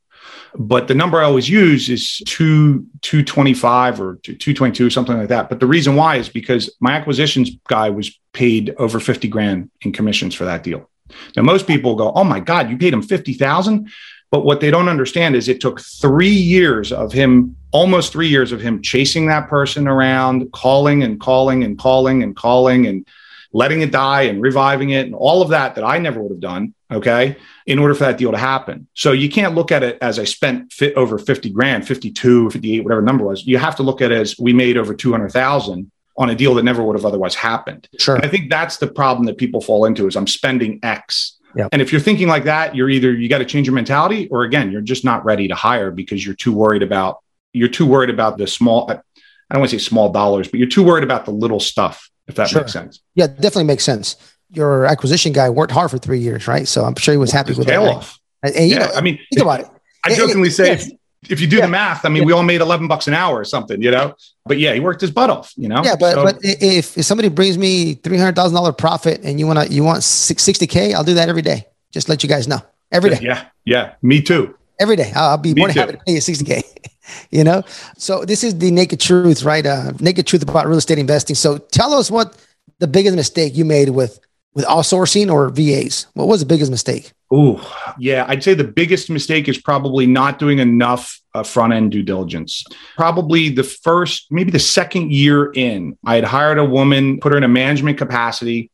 But 0.58 0.88
the 0.88 0.94
number 0.94 1.20
I 1.20 1.24
always 1.24 1.48
use 1.48 1.88
is 1.88 2.22
two, 2.26 2.86
225 3.02 4.00
or 4.00 4.16
222, 4.16 4.90
something 4.90 5.16
like 5.16 5.28
that. 5.28 5.48
But 5.48 5.60
the 5.60 5.66
reason 5.66 5.96
why 5.96 6.16
is 6.16 6.28
because 6.28 6.74
my 6.80 6.92
acquisitions 6.92 7.50
guy 7.68 7.90
was 7.90 8.18
paid 8.32 8.74
over 8.78 8.98
50 8.98 9.28
grand 9.28 9.70
in 9.82 9.92
commissions 9.92 10.34
for 10.34 10.44
that 10.44 10.62
deal. 10.62 10.88
Now, 11.36 11.42
most 11.42 11.66
people 11.66 11.94
go, 11.94 12.12
Oh 12.12 12.24
my 12.24 12.40
God, 12.40 12.70
you 12.70 12.78
paid 12.78 12.92
him 12.92 13.02
50,000. 13.02 13.90
But 14.30 14.44
what 14.44 14.60
they 14.60 14.70
don't 14.70 14.88
understand 14.88 15.36
is 15.36 15.48
it 15.48 15.60
took 15.60 15.80
three 15.80 16.28
years 16.28 16.90
of 16.92 17.12
him, 17.12 17.56
almost 17.70 18.12
three 18.12 18.28
years 18.28 18.50
of 18.50 18.60
him 18.60 18.82
chasing 18.82 19.26
that 19.26 19.48
person 19.48 19.86
around, 19.86 20.50
calling 20.52 21.02
and 21.02 21.20
calling 21.20 21.62
and 21.64 21.78
calling 21.78 22.22
and 22.22 22.34
calling 22.34 22.86
and 22.86 23.06
letting 23.52 23.82
it 23.82 23.92
die 23.92 24.22
and 24.22 24.42
reviving 24.42 24.90
it 24.90 25.06
and 25.06 25.14
all 25.14 25.42
of 25.42 25.50
that 25.50 25.76
that 25.76 25.84
I 25.84 25.98
never 25.98 26.20
would 26.20 26.32
have 26.32 26.40
done. 26.40 26.74
Okay 26.90 27.36
in 27.66 27.80
order 27.80 27.94
for 27.94 28.04
that 28.04 28.16
deal 28.16 28.30
to 28.30 28.38
happen. 28.38 28.86
So 28.94 29.12
you 29.12 29.28
can't 29.28 29.54
look 29.54 29.72
at 29.72 29.82
it 29.82 29.98
as 30.00 30.18
I 30.18 30.24
spent 30.24 30.72
fit 30.72 30.94
over 30.94 31.18
50 31.18 31.50
grand, 31.50 31.86
52, 31.86 32.50
58, 32.50 32.84
whatever 32.84 33.02
number 33.02 33.24
was. 33.24 33.44
You 33.44 33.58
have 33.58 33.76
to 33.76 33.82
look 33.82 34.00
at 34.00 34.12
it 34.12 34.18
as 34.18 34.38
we 34.38 34.52
made 34.52 34.78
over 34.78 34.94
200,000 34.94 35.90
on 36.18 36.30
a 36.30 36.34
deal 36.34 36.54
that 36.54 36.62
never 36.62 36.82
would 36.82 36.96
have 36.96 37.04
otherwise 37.04 37.34
happened. 37.34 37.88
Sure. 37.98 38.14
And 38.14 38.24
I 38.24 38.28
think 38.28 38.48
that's 38.48 38.76
the 38.76 38.86
problem 38.86 39.26
that 39.26 39.36
people 39.36 39.60
fall 39.60 39.84
into 39.84 40.06
is 40.06 40.16
I'm 40.16 40.28
spending 40.28 40.78
X. 40.82 41.38
Yep. 41.56 41.70
And 41.72 41.82
if 41.82 41.90
you're 41.90 42.00
thinking 42.00 42.28
like 42.28 42.44
that, 42.44 42.76
you're 42.76 42.88
either 42.88 43.12
you 43.12 43.28
got 43.28 43.38
to 43.38 43.44
change 43.44 43.66
your 43.66 43.74
mentality 43.74 44.28
or 44.28 44.44
again, 44.44 44.70
you're 44.70 44.80
just 44.80 45.04
not 45.04 45.24
ready 45.24 45.48
to 45.48 45.54
hire 45.54 45.90
because 45.90 46.24
you're 46.24 46.34
too 46.34 46.52
worried 46.52 46.82
about 46.82 47.20
you're 47.52 47.68
too 47.68 47.86
worried 47.86 48.10
about 48.10 48.38
the 48.38 48.46
small 48.46 48.90
I 48.90 49.54
don't 49.54 49.60
want 49.60 49.70
to 49.70 49.78
say 49.78 49.84
small 49.84 50.10
dollars, 50.12 50.48
but 50.48 50.58
you're 50.58 50.68
too 50.68 50.82
worried 50.82 51.04
about 51.04 51.24
the 51.24 51.30
little 51.30 51.60
stuff, 51.60 52.10
if 52.26 52.34
that 52.34 52.48
sure. 52.48 52.60
makes 52.60 52.72
sense. 52.72 53.00
Yeah, 53.14 53.28
definitely 53.28 53.64
makes 53.64 53.84
sense 53.84 54.16
your 54.50 54.86
acquisition 54.86 55.32
guy 55.32 55.50
worked 55.50 55.72
hard 55.72 55.90
for 55.90 55.98
three 55.98 56.20
years, 56.20 56.46
right? 56.46 56.66
So 56.66 56.84
I'm 56.84 56.94
sure 56.96 57.12
he 57.12 57.18
was 57.18 57.32
happy 57.32 57.54
with 57.54 57.66
tail 57.66 57.84
that. 57.84 57.96
Off. 57.96 58.18
And, 58.42 58.54
and, 58.54 58.70
yeah, 58.70 58.78
know, 58.78 58.90
I 58.94 59.00
mean, 59.00 59.18
think 59.32 59.42
about 59.42 59.60
it. 59.60 59.66
I 60.04 60.14
jokingly 60.14 60.50
say, 60.50 60.72
if, 60.72 60.88
if, 61.28 61.40
you 61.40 61.46
do 61.46 61.56
yeah. 61.56 61.62
the 61.62 61.68
math, 61.68 62.04
I 62.04 62.08
mean, 62.08 62.22
yeah. 62.22 62.26
we 62.26 62.32
all 62.32 62.42
made 62.42 62.60
11 62.60 62.86
bucks 62.86 63.08
an 63.08 63.14
hour 63.14 63.38
or 63.38 63.44
something, 63.44 63.82
you 63.82 63.90
know. 63.90 64.14
But 64.44 64.58
yeah, 64.58 64.72
he 64.72 64.80
worked 64.80 65.00
his 65.00 65.10
butt 65.10 65.30
off, 65.30 65.52
you 65.56 65.68
know. 65.68 65.82
Yeah, 65.84 65.96
but 65.98 66.14
so, 66.14 66.24
but 66.24 66.38
if, 66.42 66.96
if 66.96 67.04
somebody 67.04 67.28
brings 67.28 67.58
me 67.58 67.94
three 67.94 68.16
hundred 68.16 68.36
thousand 68.36 68.54
dollar 68.54 68.72
profit 68.72 69.22
and 69.24 69.40
you 69.40 69.46
want 69.46 69.58
to 69.58 69.74
you 69.74 69.82
want 69.82 70.04
sixty 70.04 70.68
k, 70.68 70.94
I'll 70.94 71.02
do 71.02 71.14
that 71.14 71.28
every 71.28 71.42
day. 71.42 71.66
Just 71.90 72.08
let 72.08 72.22
you 72.22 72.28
guys 72.28 72.46
know 72.46 72.60
every 72.92 73.10
day. 73.10 73.18
Yeah, 73.20 73.46
yeah, 73.64 73.94
me 74.02 74.22
too. 74.22 74.56
Every 74.78 74.94
day, 74.94 75.10
I'll, 75.16 75.30
I'll 75.30 75.38
be 75.38 75.52
me 75.52 75.62
more 75.62 75.68
than 75.68 75.76
happy 75.76 75.92
to 75.92 75.98
pay 75.98 76.12
you 76.12 76.20
sixty 76.20 76.44
k. 76.44 76.62
you 77.30 77.42
know, 77.42 77.64
so 77.96 78.24
this 78.24 78.44
is 78.44 78.56
the 78.58 78.70
naked 78.70 79.00
truth, 79.00 79.42
right? 79.42 79.66
Uh, 79.66 79.92
naked 79.98 80.28
truth 80.28 80.42
about 80.42 80.68
real 80.68 80.78
estate 80.78 80.98
investing. 80.98 81.34
So 81.34 81.58
tell 81.58 81.92
us 81.92 82.08
what 82.08 82.36
the 82.78 82.86
biggest 82.86 83.16
mistake 83.16 83.56
you 83.56 83.64
made 83.64 83.90
with 83.90 84.20
with 84.56 84.64
outsourcing 84.64 85.30
or 85.30 85.50
VAs? 85.50 86.06
What 86.14 86.26
was 86.26 86.40
the 86.40 86.46
biggest 86.46 86.70
mistake? 86.70 87.12
Oh, 87.30 87.60
yeah. 87.98 88.24
I'd 88.26 88.42
say 88.42 88.54
the 88.54 88.64
biggest 88.64 89.10
mistake 89.10 89.48
is 89.48 89.58
probably 89.58 90.06
not 90.06 90.38
doing 90.38 90.58
enough 90.58 91.20
uh, 91.34 91.42
front 91.42 91.74
end 91.74 91.92
due 91.92 92.02
diligence. 92.02 92.64
Probably 92.96 93.50
the 93.50 93.62
first, 93.62 94.26
maybe 94.30 94.50
the 94.50 94.58
second 94.58 95.12
year 95.12 95.52
in, 95.52 95.98
I 96.06 96.14
had 96.14 96.24
hired 96.24 96.58
a 96.58 96.64
woman, 96.64 97.20
put 97.20 97.32
her 97.32 97.38
in 97.38 97.44
a 97.44 97.48
management 97.48 97.98
capacity. 97.98 98.70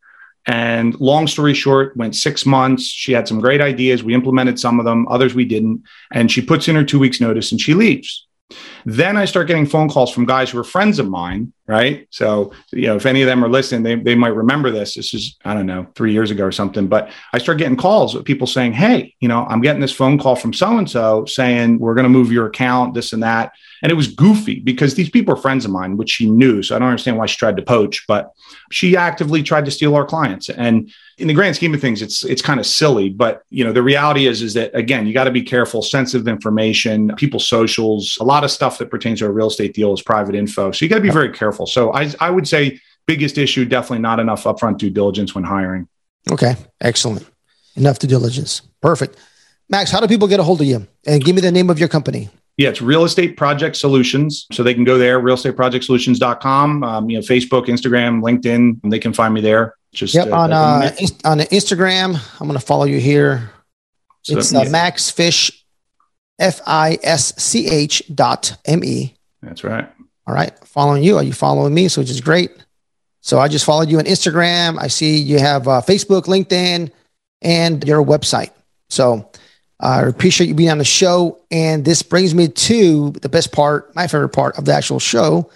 And 0.46 0.98
long 1.00 1.26
story 1.26 1.54
short, 1.54 1.96
went 1.96 2.14
six 2.14 2.46
months. 2.46 2.84
She 2.84 3.12
had 3.12 3.26
some 3.26 3.40
great 3.40 3.60
ideas. 3.60 4.04
We 4.04 4.14
implemented 4.14 4.60
some 4.60 4.78
of 4.78 4.84
them, 4.84 5.08
others 5.08 5.34
we 5.34 5.44
didn't. 5.44 5.82
And 6.12 6.30
she 6.30 6.42
puts 6.42 6.68
in 6.68 6.76
her 6.76 6.84
two 6.84 7.00
weeks' 7.00 7.20
notice 7.20 7.50
and 7.50 7.60
she 7.60 7.74
leaves. 7.74 8.26
Then 8.84 9.16
I 9.16 9.24
start 9.24 9.46
getting 9.46 9.66
phone 9.66 9.88
calls 9.88 10.12
from 10.12 10.26
guys 10.26 10.50
who 10.50 10.58
are 10.58 10.64
friends 10.64 10.98
of 10.98 11.08
mine, 11.08 11.52
right? 11.66 12.06
So, 12.10 12.52
you 12.72 12.86
know, 12.86 12.96
if 12.96 13.06
any 13.06 13.22
of 13.22 13.26
them 13.26 13.44
are 13.44 13.48
listening, 13.48 13.82
they, 13.82 13.94
they 13.94 14.14
might 14.14 14.34
remember 14.34 14.70
this. 14.70 14.94
This 14.94 15.14
is, 15.14 15.36
I 15.44 15.54
don't 15.54 15.66
know, 15.66 15.86
three 15.94 16.12
years 16.12 16.30
ago 16.30 16.44
or 16.44 16.52
something. 16.52 16.88
But 16.88 17.10
I 17.32 17.38
start 17.38 17.58
getting 17.58 17.76
calls 17.76 18.14
with 18.14 18.24
people 18.24 18.46
saying, 18.46 18.72
Hey, 18.72 19.14
you 19.20 19.28
know, 19.28 19.46
I'm 19.46 19.60
getting 19.60 19.80
this 19.80 19.92
phone 19.92 20.18
call 20.18 20.36
from 20.36 20.52
so 20.52 20.78
and 20.78 20.90
so 20.90 21.24
saying, 21.26 21.78
we're 21.78 21.94
going 21.94 22.04
to 22.04 22.10
move 22.10 22.32
your 22.32 22.46
account, 22.46 22.94
this 22.94 23.12
and 23.12 23.22
that. 23.22 23.52
And 23.82 23.90
it 23.90 23.96
was 23.96 24.06
goofy 24.06 24.60
because 24.60 24.94
these 24.94 25.10
people 25.10 25.34
are 25.34 25.40
friends 25.40 25.64
of 25.64 25.72
mine, 25.72 25.96
which 25.96 26.10
she 26.10 26.30
knew. 26.30 26.62
So 26.62 26.76
I 26.76 26.78
don't 26.78 26.88
understand 26.88 27.18
why 27.18 27.26
she 27.26 27.36
tried 27.36 27.56
to 27.56 27.62
poach, 27.62 28.06
but 28.06 28.32
she 28.70 28.96
actively 28.96 29.42
tried 29.42 29.64
to 29.64 29.72
steal 29.72 29.96
our 29.96 30.06
clients. 30.06 30.48
And 30.48 30.92
in 31.18 31.26
the 31.26 31.34
grand 31.34 31.56
scheme 31.56 31.74
of 31.74 31.80
things, 31.80 32.00
it's 32.00 32.24
it's 32.24 32.42
kind 32.42 32.60
of 32.60 32.66
silly. 32.66 33.08
But 33.08 33.42
you 33.50 33.64
know, 33.64 33.72
the 33.72 33.82
reality 33.82 34.26
is 34.26 34.40
is 34.40 34.54
that 34.54 34.74
again, 34.74 35.06
you 35.06 35.12
got 35.12 35.24
to 35.24 35.30
be 35.30 35.42
careful. 35.42 35.82
Sensitive 35.82 36.28
information, 36.28 37.14
people's 37.16 37.46
socials, 37.46 38.16
a 38.20 38.24
lot 38.24 38.44
of 38.44 38.50
stuff 38.50 38.72
that 38.79 38.91
pertains 38.91 39.21
to 39.21 39.26
a 39.26 39.31
real 39.31 39.49
estate 39.49 39.75
deal 39.75 39.93
is 39.93 40.02
private 40.02 40.35
info. 40.35 40.73
So 40.73 40.85
you 40.85 40.88
got 40.88 40.97
to 40.97 41.02
be 41.02 41.11
very 41.11 41.31
careful. 41.31 41.67
So 41.67 41.93
I 41.93 42.12
I 42.21 42.31
would 42.31 42.47
say 42.49 42.81
biggest 43.07 43.38
issue 43.38 43.64
definitely 43.64 44.00
not 44.00 44.21
enough 44.21 44.45
upfront 44.45 44.79
due 44.79 44.91
diligence 44.91 45.35
when 45.35 45.45
hiring. 45.45 45.88
Okay, 46.31 46.57
excellent. 46.81 47.26
Enough 47.76 47.99
due 47.99 48.09
diligence. 48.09 48.62
Perfect. 48.81 49.19
Max, 49.69 49.91
how 49.91 50.00
do 50.00 50.07
people 50.07 50.29
get 50.29 50.38
a 50.38 50.43
hold 50.43 50.61
of 50.61 50.67
you? 50.67 50.87
And 51.07 51.25
give 51.25 51.35
me 51.35 51.41
the 51.41 51.50
name 51.50 51.71
of 51.71 51.79
your 51.79 51.88
company. 51.88 52.29
Yeah, 52.59 52.69
it's 52.69 52.83
Real 52.83 53.05
Estate 53.05 53.37
Project 53.37 53.76
Solutions. 53.76 54.47
So 54.52 54.62
they 54.62 54.75
can 54.75 54.85
go 54.85 54.99
there, 54.99 55.19
realestateprojectsolutions.com, 55.21 56.85
um, 56.85 57.11
you 57.11 57.17
know, 57.17 57.23
Facebook, 57.23 57.67
Instagram, 57.67 58.21
LinkedIn, 58.23 58.81
they 58.91 58.99
can 58.99 59.14
find 59.14 59.33
me 59.33 59.41
there. 59.41 59.75
Just 59.95 60.14
yep, 60.14 60.29
uh, 60.29 60.37
on 60.37 60.52
uh, 60.52 60.91
on 61.25 61.38
Instagram, 61.38 62.19
I'm 62.41 62.47
going 62.47 62.59
to 62.59 62.64
follow 62.64 62.85
you 62.85 62.99
here. 62.99 63.50
So 64.23 64.38
it's 64.38 64.55
uh, 64.55 64.64
Max 64.71 65.11
Fisch, 65.11 65.62
F 66.38 66.60
I 66.66 66.98
S 67.02 67.34
C 67.36 67.68
H 67.68 68.02
dot 68.14 68.56
M 68.64 68.84
E. 68.84 69.14
That's 69.42 69.64
right. 69.64 69.88
All 70.26 70.34
right, 70.34 70.56
following 70.64 71.02
you. 71.02 71.16
Are 71.16 71.22
you 71.22 71.32
following 71.32 71.74
me? 71.74 71.88
So 71.88 72.00
which 72.00 72.10
is 72.10 72.20
great. 72.20 72.50
So 73.20 73.38
I 73.38 73.48
just 73.48 73.64
followed 73.64 73.88
you 73.88 73.98
on 73.98 74.04
Instagram. 74.04 74.78
I 74.80 74.88
see 74.88 75.16
you 75.16 75.38
have 75.38 75.68
uh, 75.68 75.80
Facebook, 75.80 76.24
LinkedIn, 76.24 76.90
and 77.40 77.84
your 77.84 78.04
website. 78.04 78.50
So 78.88 79.30
I 79.80 80.02
appreciate 80.02 80.46
you 80.46 80.54
being 80.54 80.70
on 80.70 80.78
the 80.78 80.84
show. 80.84 81.40
And 81.50 81.84
this 81.84 82.02
brings 82.02 82.34
me 82.34 82.48
to 82.48 83.10
the 83.10 83.28
best 83.28 83.52
part, 83.52 83.94
my 83.94 84.06
favorite 84.06 84.30
part 84.30 84.58
of 84.58 84.64
the 84.64 84.72
actual 84.72 85.00
show. 85.00 85.50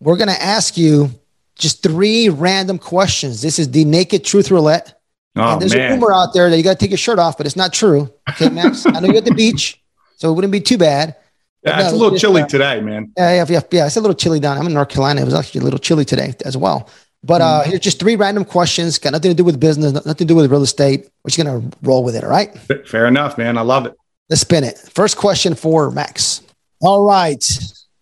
We're 0.00 0.16
going 0.16 0.28
to 0.28 0.42
ask 0.42 0.76
you 0.76 1.10
just 1.54 1.82
three 1.82 2.28
random 2.28 2.78
questions. 2.78 3.42
This 3.42 3.58
is 3.58 3.70
the 3.70 3.84
naked 3.84 4.24
truth 4.24 4.50
roulette. 4.50 5.00
Oh, 5.36 5.52
and 5.52 5.60
there's 5.60 5.74
man. 5.74 5.92
a 5.92 5.94
rumor 5.94 6.12
out 6.12 6.34
there 6.34 6.50
that 6.50 6.56
you 6.56 6.62
got 6.62 6.72
to 6.72 6.78
take 6.78 6.90
your 6.90 6.98
shirt 6.98 7.18
off, 7.18 7.36
but 7.36 7.46
it's 7.46 7.56
not 7.56 7.72
true. 7.72 8.12
Okay, 8.30 8.48
Max? 8.48 8.84
I 8.86 9.00
know 9.00 9.08
you're 9.08 9.16
at 9.16 9.24
the 9.24 9.34
beach, 9.34 9.81
so 10.22 10.30
it 10.30 10.34
wouldn't 10.36 10.52
be 10.52 10.60
too 10.60 10.78
bad. 10.78 11.16
Yeah, 11.64 11.78
no, 11.78 11.82
it's 11.82 11.92
a 11.92 11.96
little 11.96 12.16
chilly 12.16 12.42
uh, 12.42 12.46
today, 12.46 12.80
man. 12.80 13.12
Yeah, 13.18 13.34
yeah, 13.34 13.46
yeah, 13.48 13.60
yeah. 13.72 13.86
It's 13.86 13.96
a 13.96 14.00
little 14.00 14.14
chilly 14.14 14.38
down. 14.38 14.56
I'm 14.56 14.66
in 14.66 14.72
North 14.72 14.88
Carolina. 14.88 15.20
It 15.20 15.24
was 15.24 15.34
actually 15.34 15.62
a 15.62 15.64
little 15.64 15.80
chilly 15.80 16.04
today 16.04 16.32
as 16.44 16.56
well. 16.56 16.88
But 17.24 17.40
uh, 17.40 17.62
mm. 17.62 17.66
here's 17.66 17.80
just 17.80 17.98
three 17.98 18.14
random 18.14 18.44
questions. 18.44 19.00
Got 19.00 19.14
nothing 19.14 19.32
to 19.32 19.34
do 19.34 19.42
with 19.42 19.58
business, 19.58 19.92
nothing 19.92 20.14
to 20.14 20.24
do 20.24 20.36
with 20.36 20.48
real 20.48 20.62
estate. 20.62 21.10
We're 21.24 21.30
just 21.30 21.38
gonna 21.38 21.68
roll 21.82 22.04
with 22.04 22.14
it. 22.14 22.22
All 22.22 22.30
right. 22.30 22.56
Fair 22.86 23.06
enough, 23.06 23.36
man. 23.36 23.58
I 23.58 23.62
love 23.62 23.84
it. 23.86 23.96
Let's 24.30 24.42
spin 24.42 24.62
it. 24.62 24.78
First 24.94 25.16
question 25.16 25.56
for 25.56 25.90
Max. 25.90 26.40
All 26.80 27.04
right. 27.04 27.44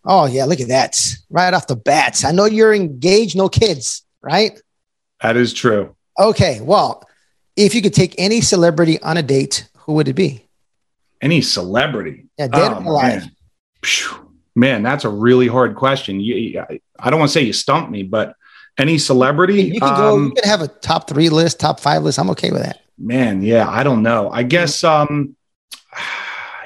Oh 0.05 0.27
yeah, 0.27 0.45
look 0.45 0.61
at 0.61 0.69
that. 0.69 1.03
Right 1.31 1.55
off 1.55 1.69
the 1.69 1.77
bat. 1.77 2.23
I 2.23 2.33
know 2.33 2.45
you're 2.45 2.75
engaged, 2.75 3.35
no 3.35 3.49
kids, 3.49 4.03
right? 4.21 4.61
That 5.23 5.39
is 5.39 5.55
true. 5.55 5.97
Okay. 6.19 6.61
Well, 6.61 7.03
if 7.57 7.75
you 7.75 7.81
could 7.81 7.95
take 7.95 8.15
any 8.19 8.43
celebrity 8.43 9.00
on 9.00 9.17
a 9.17 9.23
date, 9.23 9.71
who 9.79 9.95
would 9.95 10.09
it 10.09 10.15
be? 10.15 10.47
Any 11.21 11.43
celebrity? 11.43 12.27
Yeah, 12.39 12.49
dead 12.49 12.73
oh, 12.73 12.77
or 12.77 12.85
alive. 12.85 13.23
Man. 13.23 14.29
man. 14.55 14.83
that's 14.83 15.05
a 15.05 15.09
really 15.09 15.49
hard 15.49 15.77
question. 15.77 16.21
You, 16.21 16.65
I 16.99 17.11
don't 17.11 17.19
want 17.19 17.31
to 17.31 17.33
say 17.33 17.43
you 17.43 17.53
stumped 17.53 17.91
me, 17.91 18.03
but 18.03 18.35
any 18.79 18.99
celebrity? 18.99 19.62
You 19.62 19.81
can 19.81 19.97
go. 19.97 20.15
Um, 20.15 20.25
you 20.27 20.33
can 20.33 20.49
have 20.49 20.62
a 20.62 20.69
top 20.69 21.09
three 21.09 21.29
list, 21.29 21.61
top 21.61 21.81
five 21.81 22.03
list. 22.03 22.19
I'm 22.19 22.31
okay 22.31 22.50
with 22.50 22.62
that. 22.62 22.83
Man, 22.99 23.43
yeah, 23.43 23.69
I 23.69 23.83
don't 23.83 24.03
know. 24.03 24.31
I 24.31 24.43
guess. 24.43 24.85
um 24.85 25.37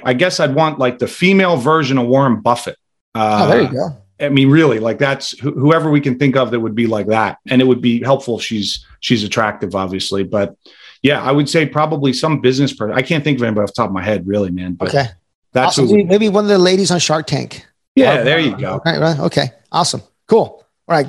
I 0.04 0.12
guess 0.12 0.38
I'd 0.38 0.54
want 0.54 0.78
like 0.78 0.98
the 0.98 1.08
female 1.08 1.56
version 1.56 1.98
of 1.98 2.06
Warren 2.06 2.40
Buffett. 2.40 2.76
Uh, 3.14 3.40
oh, 3.42 3.48
there 3.48 3.62
you 3.62 3.68
go. 3.68 3.96
I 4.20 4.28
mean, 4.28 4.50
really, 4.50 4.78
like 4.78 4.98
that's 4.98 5.38
wh- 5.38 5.54
whoever 5.54 5.90
we 5.90 6.00
can 6.00 6.18
think 6.18 6.36
of 6.36 6.50
that 6.50 6.60
would 6.60 6.74
be 6.74 6.86
like 6.86 7.06
that, 7.06 7.38
and 7.48 7.60
it 7.60 7.64
would 7.64 7.80
be 7.80 8.02
helpful. 8.02 8.38
She's 8.38 8.86
she's 9.00 9.24
attractive, 9.24 9.74
obviously, 9.74 10.22
but 10.22 10.56
yeah, 11.04 11.22
I 11.22 11.30
would 11.32 11.50
say 11.50 11.66
probably 11.66 12.14
some 12.14 12.40
business 12.40 12.72
person. 12.72 12.96
I 12.96 13.02
can't 13.02 13.22
think 13.22 13.38
of 13.38 13.44
anybody 13.44 13.64
off 13.64 13.68
the 13.68 13.74
top 13.74 13.88
of 13.88 13.92
my 13.92 14.02
head, 14.02 14.26
really, 14.26 14.50
man. 14.50 14.72
But 14.72 14.88
okay, 14.88 15.08
that's 15.52 15.78
awesome. 15.78 16.08
maybe 16.08 16.30
one 16.30 16.44
of 16.44 16.48
the 16.48 16.58
ladies 16.58 16.90
on 16.90 16.98
Shark 16.98 17.26
Tank. 17.26 17.64
Yeah, 17.94 18.22
there 18.22 18.40
you 18.40 18.56
go. 18.56 18.80
Right, 18.84 18.98
right. 18.98 19.20
Okay, 19.20 19.50
awesome, 19.70 20.02
cool. 20.26 20.64
All 20.88 20.96
right, 20.96 21.06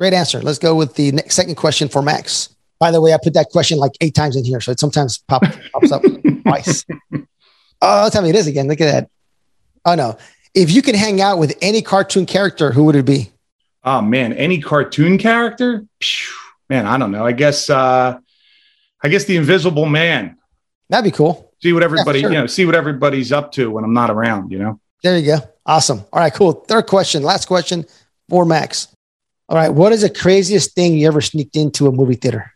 great 0.00 0.12
answer. 0.12 0.42
Let's 0.42 0.58
go 0.58 0.74
with 0.74 0.96
the 0.96 1.12
next, 1.12 1.36
second 1.36 1.54
question 1.54 1.88
for 1.88 2.02
Max. 2.02 2.54
By 2.80 2.90
the 2.90 3.00
way, 3.00 3.14
I 3.14 3.18
put 3.22 3.34
that 3.34 3.50
question 3.50 3.78
like 3.78 3.92
eight 4.00 4.16
times 4.16 4.34
in 4.34 4.44
here, 4.44 4.60
so 4.60 4.72
it 4.72 4.80
sometimes 4.80 5.18
pop, 5.18 5.44
pops 5.72 5.92
up 5.92 6.02
twice. 6.42 6.84
Oh, 7.80 8.10
tell 8.10 8.22
me 8.22 8.30
it 8.30 8.36
is 8.36 8.48
again. 8.48 8.66
Look 8.66 8.80
at 8.80 8.90
that. 8.90 9.10
Oh 9.84 9.94
no. 9.94 10.18
If 10.54 10.72
you 10.72 10.82
could 10.82 10.96
hang 10.96 11.20
out 11.20 11.38
with 11.38 11.56
any 11.62 11.82
cartoon 11.82 12.26
character, 12.26 12.72
who 12.72 12.82
would 12.84 12.96
it 12.96 13.06
be? 13.06 13.30
Oh 13.84 14.00
man, 14.00 14.32
any 14.32 14.60
cartoon 14.60 15.18
character? 15.18 15.86
Man, 16.68 16.86
I 16.86 16.98
don't 16.98 17.12
know. 17.12 17.24
I 17.24 17.30
guess 17.30 17.70
uh 17.70 18.18
I 19.02 19.08
guess 19.08 19.24
the 19.24 19.36
invisible 19.36 19.86
man. 19.86 20.36
That'd 20.88 21.10
be 21.10 21.16
cool. 21.16 21.52
See 21.62 21.72
what 21.72 21.82
everybody, 21.82 22.20
yeah, 22.20 22.24
sure. 22.24 22.32
you 22.32 22.38
know, 22.38 22.46
see 22.46 22.66
what 22.66 22.74
everybody's 22.74 23.32
up 23.32 23.52
to 23.52 23.70
when 23.70 23.84
I'm 23.84 23.92
not 23.92 24.10
around, 24.10 24.50
you 24.50 24.58
know. 24.58 24.80
There 25.02 25.18
you 25.18 25.26
go. 25.26 25.38
Awesome. 25.64 26.04
All 26.12 26.20
right, 26.20 26.32
cool. 26.32 26.52
Third 26.52 26.86
question, 26.86 27.22
last 27.22 27.46
question 27.46 27.84
for 28.28 28.44
Max. 28.44 28.88
All 29.48 29.56
right, 29.56 29.68
what 29.68 29.92
is 29.92 30.02
the 30.02 30.10
craziest 30.10 30.74
thing 30.74 30.96
you 30.96 31.06
ever 31.06 31.20
sneaked 31.20 31.56
into 31.56 31.86
a 31.86 31.92
movie 31.92 32.14
theater? 32.14 32.52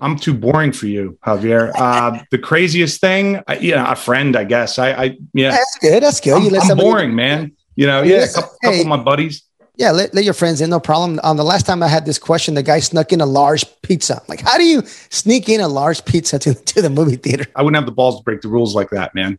I'm 0.00 0.16
too 0.16 0.32
boring 0.32 0.72
for 0.72 0.86
you, 0.86 1.18
Javier. 1.24 1.72
Uh, 1.74 2.22
the 2.30 2.38
craziest 2.38 3.00
thing, 3.00 3.36
uh, 3.46 3.56
you 3.60 3.74
know, 3.74 3.84
a 3.84 3.96
friend, 3.96 4.34
I 4.34 4.44
guess. 4.44 4.78
I, 4.78 4.92
I 4.92 5.18
yeah, 5.34 5.50
that's 5.50 5.78
good. 5.80 6.02
That's 6.02 6.20
good. 6.20 6.34
I'm, 6.34 6.42
you 6.42 6.50
let 6.50 6.70
I'm 6.70 6.76
boring, 6.76 7.14
man. 7.14 7.52
You 7.76 7.86
know, 7.86 8.02
yeah, 8.02 8.24
a 8.24 8.28
couple, 8.28 8.50
hey, 8.62 8.68
couple, 8.68 8.80
of 8.80 8.86
my 8.86 8.96
buddies. 8.96 9.42
Yeah, 9.80 9.92
let, 9.92 10.12
let 10.12 10.24
your 10.24 10.34
friends 10.34 10.60
in, 10.60 10.68
no 10.68 10.78
problem. 10.78 11.18
On 11.22 11.38
the 11.38 11.42
last 11.42 11.64
time 11.64 11.82
I 11.82 11.88
had 11.88 12.04
this 12.04 12.18
question, 12.18 12.52
the 12.52 12.62
guy 12.62 12.80
snuck 12.80 13.14
in 13.14 13.22
a 13.22 13.26
large 13.26 13.64
pizza. 13.80 14.20
Like, 14.28 14.42
how 14.42 14.58
do 14.58 14.64
you 14.64 14.82
sneak 15.08 15.48
in 15.48 15.62
a 15.62 15.68
large 15.68 16.04
pizza 16.04 16.38
to, 16.38 16.52
to 16.52 16.82
the 16.82 16.90
movie 16.90 17.16
theater? 17.16 17.46
I 17.56 17.62
wouldn't 17.62 17.76
have 17.76 17.86
the 17.86 17.92
balls 17.92 18.18
to 18.18 18.22
break 18.22 18.42
the 18.42 18.48
rules 18.48 18.74
like 18.74 18.90
that, 18.90 19.14
man. 19.14 19.38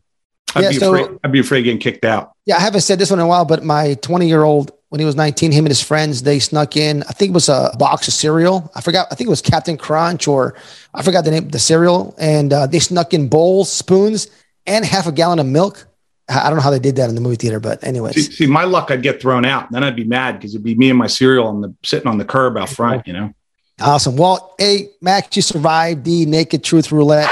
I'd, 0.55 0.63
yeah, 0.63 0.69
be 0.69 0.75
so, 0.77 0.95
afraid, 0.95 1.19
I'd 1.23 1.31
be 1.31 1.39
afraid 1.41 1.59
of 1.59 1.65
getting 1.65 1.79
kicked 1.79 2.05
out. 2.05 2.31
Yeah, 2.47 2.57
I 2.57 2.59
haven't 2.59 2.81
said 2.81 2.97
this 2.97 3.11
one 3.11 3.19
in 3.19 3.25
a 3.25 3.27
while, 3.27 3.45
but 3.45 3.63
my 3.63 3.93
20 3.93 4.27
year 4.27 4.41
old 4.41 4.71
when 4.89 4.97
he 4.97 5.05
was 5.05 5.15
19, 5.15 5.51
him 5.51 5.65
and 5.65 5.69
his 5.69 5.83
friends, 5.83 6.23
they 6.23 6.39
snuck 6.39 6.75
in, 6.75 7.03
I 7.03 7.11
think 7.11 7.29
it 7.29 7.33
was 7.33 7.47
a 7.47 7.71
box 7.77 8.07
of 8.07 8.13
cereal. 8.15 8.69
I 8.73 8.81
forgot, 8.81 9.07
I 9.11 9.15
think 9.15 9.27
it 9.27 9.29
was 9.29 9.43
Captain 9.43 9.77
Crunch 9.77 10.27
or 10.27 10.55
I 10.93 11.03
forgot 11.03 11.23
the 11.23 11.29
name 11.29 11.45
of 11.45 11.51
the 11.51 11.59
cereal. 11.59 12.15
And 12.17 12.51
uh, 12.51 12.65
they 12.65 12.79
snuck 12.79 13.13
in 13.13 13.29
bowls, 13.29 13.71
spoons, 13.71 14.27
and 14.65 14.83
half 14.83 15.05
a 15.05 15.11
gallon 15.11 15.37
of 15.37 15.45
milk. 15.45 15.87
I 16.31 16.47
don't 16.47 16.57
know 16.57 16.63
how 16.63 16.71
they 16.71 16.79
did 16.79 16.95
that 16.95 17.09
in 17.09 17.15
the 17.15 17.21
movie 17.21 17.35
theater, 17.35 17.59
but 17.59 17.83
anyways. 17.83 18.15
See, 18.15 18.31
see 18.31 18.47
my 18.47 18.63
luck, 18.63 18.91
I'd 18.91 19.03
get 19.03 19.21
thrown 19.21 19.45
out. 19.45 19.71
Then 19.71 19.83
I'd 19.83 19.95
be 19.95 20.03
mad 20.03 20.37
because 20.37 20.55
it'd 20.55 20.63
be 20.63 20.75
me 20.75 20.89
and 20.89 20.97
my 20.97 21.07
cereal 21.07 21.47
on 21.47 21.61
the 21.61 21.73
sitting 21.83 22.07
on 22.07 22.17
the 22.17 22.25
curb 22.25 22.57
out 22.57 22.69
front, 22.69 23.07
you 23.07 23.13
know? 23.13 23.33
Awesome. 23.79 24.15
Well, 24.15 24.53
hey, 24.59 24.89
Max, 25.01 25.35
you 25.35 25.41
survived 25.41 26.05
the 26.05 26.25
naked 26.25 26.63
truth 26.63 26.91
roulette. 26.91 27.29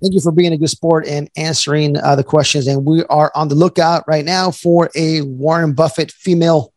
Thank 0.00 0.14
you 0.14 0.20
for 0.20 0.32
being 0.32 0.52
a 0.52 0.56
good 0.56 0.70
sport 0.70 1.06
and 1.06 1.30
answering 1.36 1.96
uh, 1.96 2.16
the 2.16 2.24
questions. 2.24 2.66
And 2.66 2.84
we 2.84 3.04
are 3.04 3.30
on 3.34 3.48
the 3.48 3.54
lookout 3.54 4.04
right 4.08 4.24
now 4.24 4.50
for 4.50 4.90
a 4.96 5.22
Warren 5.22 5.74
Buffett 5.74 6.10
female 6.10 6.72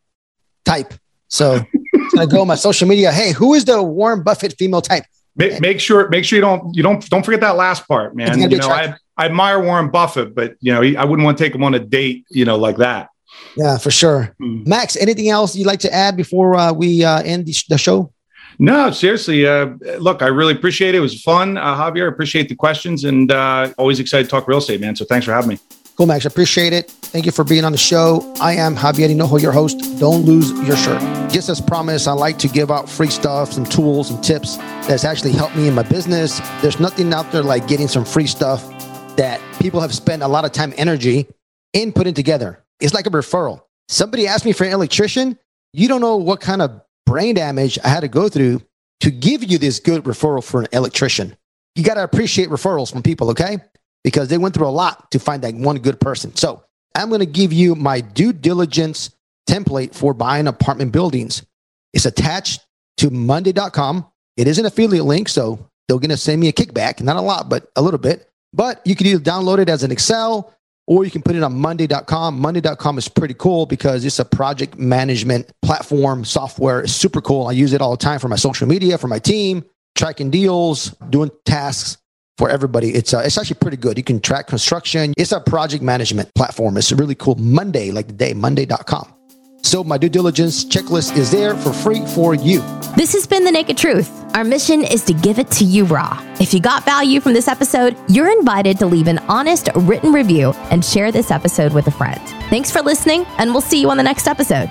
type. 0.64 0.94
So 1.28 1.60
I 2.18 2.26
go 2.26 2.40
on 2.40 2.46
my 2.46 2.54
social 2.54 2.86
media. 2.86 3.10
Hey, 3.10 3.32
who 3.32 3.54
is 3.54 3.64
the 3.64 3.82
Warren 3.82 4.22
Buffett 4.22 4.54
female 4.58 4.80
type? 4.80 5.04
Make, 5.34 5.60
make, 5.60 5.80
sure, 5.80 6.08
make 6.08 6.24
sure 6.24 6.36
you 6.36 6.40
don't, 6.40 6.74
you 6.74 6.82
don't, 6.82 7.08
don't 7.10 7.24
forget 7.24 7.40
that 7.40 7.56
last 7.56 7.86
part, 7.86 8.16
man. 8.16 8.38
You 8.38 8.48
know, 8.48 8.68
I, 8.68 8.94
I 9.16 9.26
admire 9.26 9.62
Warren 9.62 9.90
Buffett, 9.90 10.34
but 10.34 10.56
you 10.60 10.72
know, 10.72 10.82
he, 10.82 10.96
I 10.96 11.04
wouldn't 11.04 11.24
want 11.24 11.38
to 11.38 11.44
take 11.44 11.54
him 11.54 11.62
on 11.62 11.74
a 11.74 11.78
date, 11.78 12.26
you 12.30 12.44
know, 12.44 12.56
like 12.56 12.76
that. 12.76 13.10
Yeah, 13.56 13.78
for 13.78 13.90
sure. 13.90 14.34
Mm. 14.40 14.66
Max, 14.66 14.96
anything 14.96 15.28
else 15.28 15.56
you'd 15.56 15.66
like 15.66 15.80
to 15.80 15.92
add 15.92 16.16
before 16.16 16.54
uh, 16.54 16.72
we 16.72 17.04
uh, 17.04 17.22
end 17.22 17.46
the, 17.46 17.54
the 17.68 17.78
show? 17.78 18.12
No, 18.58 18.90
seriously. 18.90 19.46
Uh, 19.46 19.74
look, 19.98 20.22
I 20.22 20.28
really 20.28 20.54
appreciate 20.54 20.94
it. 20.94 20.98
It 20.98 21.00
was 21.00 21.22
fun, 21.22 21.58
uh, 21.58 21.76
Javier. 21.76 22.08
Appreciate 22.08 22.48
the 22.48 22.54
questions 22.54 23.04
and 23.04 23.30
uh, 23.30 23.72
always 23.76 24.00
excited 24.00 24.24
to 24.24 24.30
talk 24.30 24.48
real 24.48 24.58
estate, 24.58 24.80
man. 24.80 24.96
So 24.96 25.04
thanks 25.04 25.26
for 25.26 25.32
having 25.32 25.50
me. 25.50 25.58
Cool, 25.96 26.06
Max. 26.06 26.26
Appreciate 26.26 26.74
it. 26.74 26.90
Thank 26.90 27.24
you 27.24 27.32
for 27.32 27.42
being 27.42 27.64
on 27.64 27.72
the 27.72 27.78
show. 27.78 28.34
I 28.38 28.52
am 28.52 28.76
Javier 28.76 29.08
Hinojo, 29.08 29.40
your 29.40 29.52
host. 29.52 29.78
Don't 29.98 30.26
lose 30.26 30.50
your 30.66 30.76
shirt. 30.76 31.00
Just 31.30 31.48
as 31.48 31.58
promised, 31.58 32.06
I 32.06 32.12
like 32.12 32.38
to 32.38 32.48
give 32.48 32.70
out 32.70 32.88
free 32.88 33.08
stuff, 33.08 33.52
some 33.52 33.64
tools 33.64 34.10
and 34.10 34.22
tips 34.22 34.56
that's 34.86 35.04
actually 35.04 35.32
helped 35.32 35.56
me 35.56 35.68
in 35.68 35.74
my 35.74 35.82
business. 35.82 36.40
There's 36.60 36.78
nothing 36.78 37.14
out 37.14 37.32
there 37.32 37.42
like 37.42 37.66
getting 37.66 37.88
some 37.88 38.04
free 38.04 38.26
stuff 38.26 38.75
that 39.16 39.40
people 39.60 39.80
have 39.80 39.94
spent 39.94 40.22
a 40.22 40.28
lot 40.28 40.44
of 40.44 40.52
time, 40.52 40.72
energy 40.76 41.26
in 41.72 41.92
putting 41.92 42.14
together. 42.14 42.62
It's 42.80 42.94
like 42.94 43.06
a 43.06 43.10
referral. 43.10 43.62
Somebody 43.88 44.26
asked 44.26 44.44
me 44.44 44.52
for 44.52 44.64
an 44.64 44.72
electrician. 44.72 45.38
You 45.72 45.88
don't 45.88 46.00
know 46.00 46.16
what 46.16 46.40
kind 46.40 46.62
of 46.62 46.80
brain 47.06 47.34
damage 47.34 47.78
I 47.84 47.88
had 47.88 48.00
to 48.00 48.08
go 48.08 48.28
through 48.28 48.62
to 49.00 49.10
give 49.10 49.44
you 49.44 49.58
this 49.58 49.80
good 49.80 50.04
referral 50.04 50.42
for 50.42 50.62
an 50.62 50.68
electrician. 50.72 51.36
You 51.74 51.84
got 51.84 51.94
to 51.94 52.02
appreciate 52.02 52.48
referrals 52.48 52.90
from 52.90 53.02
people, 53.02 53.30
okay? 53.30 53.58
Because 54.02 54.28
they 54.28 54.38
went 54.38 54.54
through 54.54 54.68
a 54.68 54.70
lot 54.70 55.10
to 55.10 55.18
find 55.18 55.42
that 55.42 55.54
one 55.54 55.78
good 55.78 56.00
person. 56.00 56.34
So 56.34 56.64
I'm 56.94 57.08
going 57.08 57.20
to 57.20 57.26
give 57.26 57.52
you 57.52 57.74
my 57.74 58.00
due 58.00 58.32
diligence 58.32 59.10
template 59.48 59.94
for 59.94 60.14
buying 60.14 60.46
apartment 60.46 60.92
buildings. 60.92 61.44
It's 61.92 62.06
attached 62.06 62.60
to 62.98 63.10
Monday.com. 63.10 64.06
It 64.36 64.48
is 64.48 64.58
an 64.58 64.66
affiliate 64.66 65.04
link, 65.04 65.28
so 65.28 65.68
they're 65.88 65.98
going 65.98 66.10
to 66.10 66.16
send 66.16 66.40
me 66.40 66.48
a 66.48 66.52
kickback, 66.52 67.00
not 67.00 67.16
a 67.16 67.20
lot, 67.20 67.48
but 67.48 67.70
a 67.76 67.82
little 67.82 67.98
bit. 67.98 68.25
But 68.52 68.80
you 68.84 68.94
can 68.94 69.06
either 69.06 69.22
download 69.22 69.58
it 69.58 69.68
as 69.68 69.82
an 69.82 69.90
Excel 69.90 70.52
or 70.86 71.04
you 71.04 71.10
can 71.10 71.22
put 71.22 71.34
it 71.34 71.42
on 71.42 71.54
Monday.com. 71.54 72.38
Monday.com 72.38 72.98
is 72.98 73.08
pretty 73.08 73.34
cool 73.34 73.66
because 73.66 74.04
it's 74.04 74.18
a 74.18 74.24
project 74.24 74.78
management 74.78 75.50
platform 75.62 76.24
software. 76.24 76.80
It's 76.80 76.92
super 76.92 77.20
cool. 77.20 77.48
I 77.48 77.52
use 77.52 77.72
it 77.72 77.80
all 77.80 77.90
the 77.90 77.96
time 77.96 78.20
for 78.20 78.28
my 78.28 78.36
social 78.36 78.68
media, 78.68 78.96
for 78.96 79.08
my 79.08 79.18
team, 79.18 79.64
tracking 79.96 80.30
deals, 80.30 80.90
doing 81.10 81.30
tasks 81.44 81.98
for 82.38 82.48
everybody. 82.48 82.90
It's 82.90 83.14
uh, 83.14 83.22
it's 83.24 83.38
actually 83.38 83.56
pretty 83.56 83.78
good. 83.78 83.96
You 83.96 84.04
can 84.04 84.20
track 84.20 84.46
construction. 84.46 85.12
It's 85.16 85.32
a 85.32 85.40
project 85.40 85.82
management 85.82 86.32
platform. 86.34 86.76
It's 86.76 86.92
really 86.92 87.14
cool. 87.14 87.34
Monday, 87.36 87.90
like 87.90 88.06
the 88.06 88.12
day, 88.12 88.34
Monday.com. 88.34 89.15
So 89.66 89.82
my 89.82 89.98
due 89.98 90.08
diligence 90.08 90.64
checklist 90.64 91.16
is 91.16 91.32
there 91.32 91.56
for 91.56 91.72
free 91.72 92.06
for 92.14 92.36
you. 92.36 92.60
This 92.96 93.12
has 93.14 93.26
been 93.26 93.42
The 93.42 93.50
Naked 93.50 93.76
Truth. 93.76 94.12
Our 94.36 94.44
mission 94.44 94.84
is 94.84 95.04
to 95.06 95.12
give 95.12 95.40
it 95.40 95.50
to 95.50 95.64
you 95.64 95.84
raw. 95.86 96.22
If 96.38 96.54
you 96.54 96.60
got 96.60 96.84
value 96.84 97.20
from 97.20 97.32
this 97.32 97.48
episode, 97.48 97.96
you're 98.08 98.30
invited 98.30 98.78
to 98.78 98.86
leave 98.86 99.08
an 99.08 99.18
honest 99.26 99.68
written 99.74 100.12
review 100.12 100.52
and 100.70 100.84
share 100.84 101.10
this 101.10 101.32
episode 101.32 101.72
with 101.72 101.88
a 101.88 101.90
friend. 101.90 102.20
Thanks 102.48 102.70
for 102.70 102.80
listening, 102.80 103.26
and 103.38 103.50
we'll 103.50 103.60
see 103.60 103.80
you 103.80 103.90
on 103.90 103.96
the 103.96 104.04
next 104.04 104.28
episode. 104.28 104.70